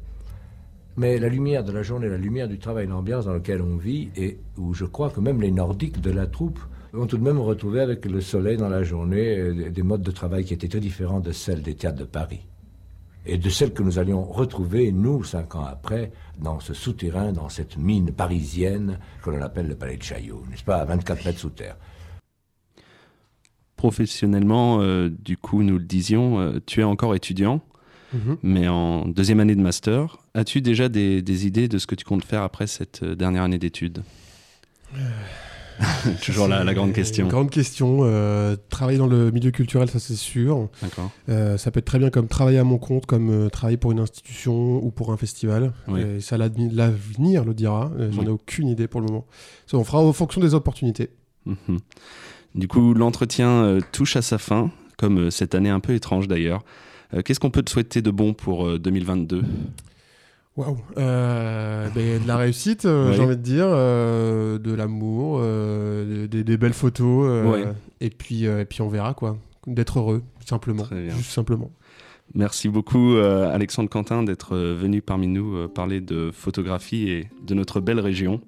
Mais 0.98 1.18
la 1.18 1.30
lumière 1.30 1.64
de 1.64 1.72
la 1.72 1.82
journée, 1.82 2.08
la 2.08 2.18
lumière 2.18 2.46
du 2.46 2.58
travail, 2.58 2.86
l'ambiance 2.86 3.24
dans 3.24 3.32
laquelle 3.32 3.62
on 3.62 3.76
vit, 3.76 4.10
et 4.16 4.38
où 4.58 4.74
je 4.74 4.84
crois 4.84 5.08
que 5.08 5.20
même 5.20 5.40
les 5.40 5.50
Nordiques 5.50 6.02
de 6.02 6.10
la 6.10 6.26
troupe 6.26 6.60
ont 6.96 7.06
tout 7.06 7.18
de 7.18 7.22
même 7.24 7.38
retrouvé 7.40 7.80
avec 7.80 8.04
le 8.06 8.20
soleil 8.20 8.56
dans 8.56 8.68
la 8.68 8.82
journée 8.82 9.38
euh, 9.38 9.52
des- 9.54 9.70
des 9.70 9.82
modes 9.82 10.02
de 10.02 10.10
travail 10.10 10.44
qui 10.44 10.54
étaient 10.54 10.68
très 10.68 10.80
différents 10.80 11.20
de 11.20 11.32
celles 11.32 11.62
des 11.62 11.74
théâtres 11.74 11.98
de 11.98 12.04
Paris. 12.04 12.40
Et 13.26 13.38
de 13.38 13.48
celles 13.48 13.72
que 13.72 13.82
nous 13.82 13.98
allions 13.98 14.22
retrouver, 14.22 14.92
nous, 14.92 15.24
cinq 15.24 15.54
ans 15.54 15.64
après, 15.64 16.12
dans 16.38 16.60
ce 16.60 16.74
souterrain, 16.74 17.32
dans 17.32 17.48
cette 17.48 17.78
mine 17.78 18.12
parisienne 18.12 18.98
que 19.22 19.30
l'on 19.30 19.40
appelle 19.40 19.66
le 19.68 19.74
Palais 19.76 19.96
de 19.96 20.02
Chaillot, 20.02 20.44
n'est-ce 20.50 20.62
pas, 20.64 20.76
à 20.76 20.84
24 20.84 21.24
mètres 21.24 21.38
sous 21.38 21.48
terre. 21.48 21.76
Professionnellement, 23.76 24.80
euh, 24.80 25.08
du 25.10 25.36
coup, 25.36 25.62
nous 25.62 25.78
le 25.78 25.84
disions, 25.84 26.38
euh, 26.38 26.58
tu 26.64 26.80
es 26.80 26.84
encore 26.84 27.14
étudiant, 27.14 27.60
Mhm. 28.12 28.36
mais 28.42 28.68
en 28.68 29.08
deuxième 29.08 29.40
année 29.40 29.56
de 29.56 29.60
master. 29.62 30.18
As-tu 30.34 30.60
déjà 30.60 30.88
des, 30.88 31.20
des 31.22 31.46
idées 31.46 31.66
de 31.68 31.78
ce 31.78 31.86
que 31.86 31.94
tu 31.94 32.04
comptes 32.04 32.24
faire 32.24 32.42
après 32.42 32.66
cette 32.66 33.02
dernière 33.04 33.42
année 33.42 33.58
d'études? 33.58 34.02
Toujours 36.24 36.46
la, 36.48 36.62
la 36.64 36.74
grande 36.74 36.92
question. 36.92 37.26
grande 37.28 37.50
question 37.50 38.00
euh, 38.02 38.56
travailler 38.68 38.98
dans 38.98 39.06
le 39.06 39.30
milieu 39.30 39.50
culturel 39.50 39.88
ça 39.90 39.98
c'est 39.98 40.14
sûr 40.16 40.68
D'accord. 40.82 41.10
Euh, 41.28 41.56
ça 41.58 41.70
peut 41.70 41.78
être 41.78 41.84
très 41.86 41.98
bien 41.98 42.10
comme 42.10 42.28
travailler 42.28 42.58
à 42.58 42.64
mon 42.64 42.78
compte, 42.78 43.06
comme 43.06 43.30
euh, 43.30 43.48
travailler 43.48 43.76
pour 43.76 43.90
une 43.92 43.98
institution 44.00 44.84
ou 44.84 44.90
pour 44.90 45.12
un 45.12 45.16
festival. 45.16 45.72
Oui. 45.88 46.00
Et 46.00 46.20
ça, 46.20 46.36
l'avenir 46.38 47.44
le 47.44 47.54
dira. 47.54 47.90
J'en 48.10 48.20
Oui. 48.22 48.26
ai 48.26 48.30
aucune 48.30 48.68
idée 48.68 48.86
pour 48.86 49.00
le 49.00 49.06
moment. 49.06 49.26
Ça, 49.66 49.76
on 49.76 49.84
fera 49.84 49.98
en 50.00 50.12
fonction 50.12 50.40
des 50.40 50.54
opportunités. 50.54 51.10
Mhm. 51.46 51.78
Du 52.54 52.68
coup, 52.68 52.94
l'entretien 52.94 53.78
touche 53.92 54.16
à 54.16 54.22
sa 54.22 54.38
fin, 54.38 54.70
comme 54.96 55.30
cette 55.30 55.54
année 55.54 55.70
un 55.70 55.80
peu 55.80 55.94
étrange 55.94 56.28
d'ailleurs. 56.28 56.62
Qu'est-ce 57.24 57.38
qu'on 57.40 57.50
peut 57.50 57.62
te 57.62 57.70
souhaiter 57.70 58.00
de 58.02 58.10
bon 58.10 58.32
pour 58.34 58.66
euh, 58.66 58.78
2022 58.78 59.42
Waouh. 60.56 60.76
Euh, 60.98 61.88
ben, 61.94 62.22
de 62.22 62.28
la 62.28 62.36
réussite, 62.36 62.84
euh, 62.84 63.08
Ouais. 63.10 63.16
j'ai 63.16 63.22
envie 63.22 63.36
de 63.36 63.42
dire, 63.42 63.66
euh, 63.68 64.58
de 64.58 64.72
l'amour, 64.72 65.38
euh, 65.40 66.28
des, 66.28 66.44
des 66.44 66.56
belles 66.56 66.72
photos, 66.74 67.44
Ouais. 67.52 67.64
et 68.00 68.10
puis 68.10 68.44
et 68.44 68.64
puis 68.64 68.80
on 68.82 68.88
verra 68.88 69.14
quoi. 69.14 69.36
D'être 69.66 69.98
heureux, 69.98 70.22
simplement, 70.44 70.84
Très 70.84 71.02
bien. 71.06 71.14
juste 71.16 71.30
simplement. 71.32 71.70
Merci 72.34 72.68
beaucoup 72.68 73.16
Alexandre 73.16 73.88
Quentin 73.90 74.22
d'être 74.22 74.56
venu 74.56 75.02
parmi 75.02 75.26
nous 75.28 75.68
parler 75.68 76.00
de 76.00 76.30
photographie 76.32 77.08
et 77.10 77.28
de 77.46 77.54
notre 77.54 77.80
belle 77.80 78.00
région. 78.00 78.40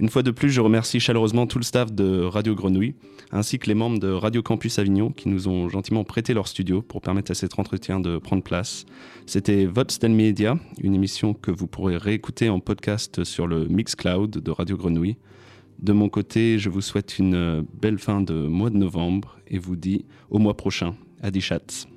Une 0.00 0.08
fois 0.08 0.22
de 0.22 0.30
plus, 0.30 0.50
je 0.50 0.60
remercie 0.60 1.00
chaleureusement 1.00 1.46
tout 1.46 1.58
le 1.58 1.64
staff 1.64 1.92
de 1.92 2.22
Radio 2.22 2.54
Grenouille, 2.54 2.94
ainsi 3.30 3.58
que 3.58 3.66
les 3.66 3.74
membres 3.74 3.98
de 3.98 4.10
Radio 4.10 4.42
Campus 4.42 4.78
Avignon 4.78 5.10
qui 5.10 5.28
nous 5.28 5.48
ont 5.48 5.68
gentiment 5.68 6.04
prêté 6.04 6.34
leur 6.34 6.48
studio 6.48 6.82
pour 6.82 7.00
permettre 7.00 7.30
à 7.30 7.34
cet 7.34 7.58
entretien 7.58 8.00
de 8.00 8.18
prendre 8.18 8.42
place. 8.42 8.84
C'était 9.26 9.66
Vote 9.66 9.90
Stel 9.90 10.12
Media, 10.12 10.58
une 10.80 10.94
émission 10.94 11.34
que 11.34 11.50
vous 11.50 11.66
pourrez 11.66 11.96
réécouter 11.96 12.48
en 12.48 12.60
podcast 12.60 13.24
sur 13.24 13.46
le 13.46 13.66
Mixcloud 13.66 14.30
de 14.30 14.50
Radio 14.50 14.76
Grenouille. 14.76 15.16
De 15.78 15.92
mon 15.92 16.08
côté, 16.08 16.58
je 16.58 16.68
vous 16.68 16.80
souhaite 16.80 17.18
une 17.18 17.64
belle 17.80 17.98
fin 17.98 18.20
de 18.20 18.34
mois 18.34 18.70
de 18.70 18.76
novembre 18.76 19.38
et 19.48 19.58
vous 19.58 19.76
dis 19.76 20.04
au 20.30 20.38
mois 20.38 20.56
prochain. 20.56 20.94
Adi 21.22 21.40
Schatz. 21.40 21.91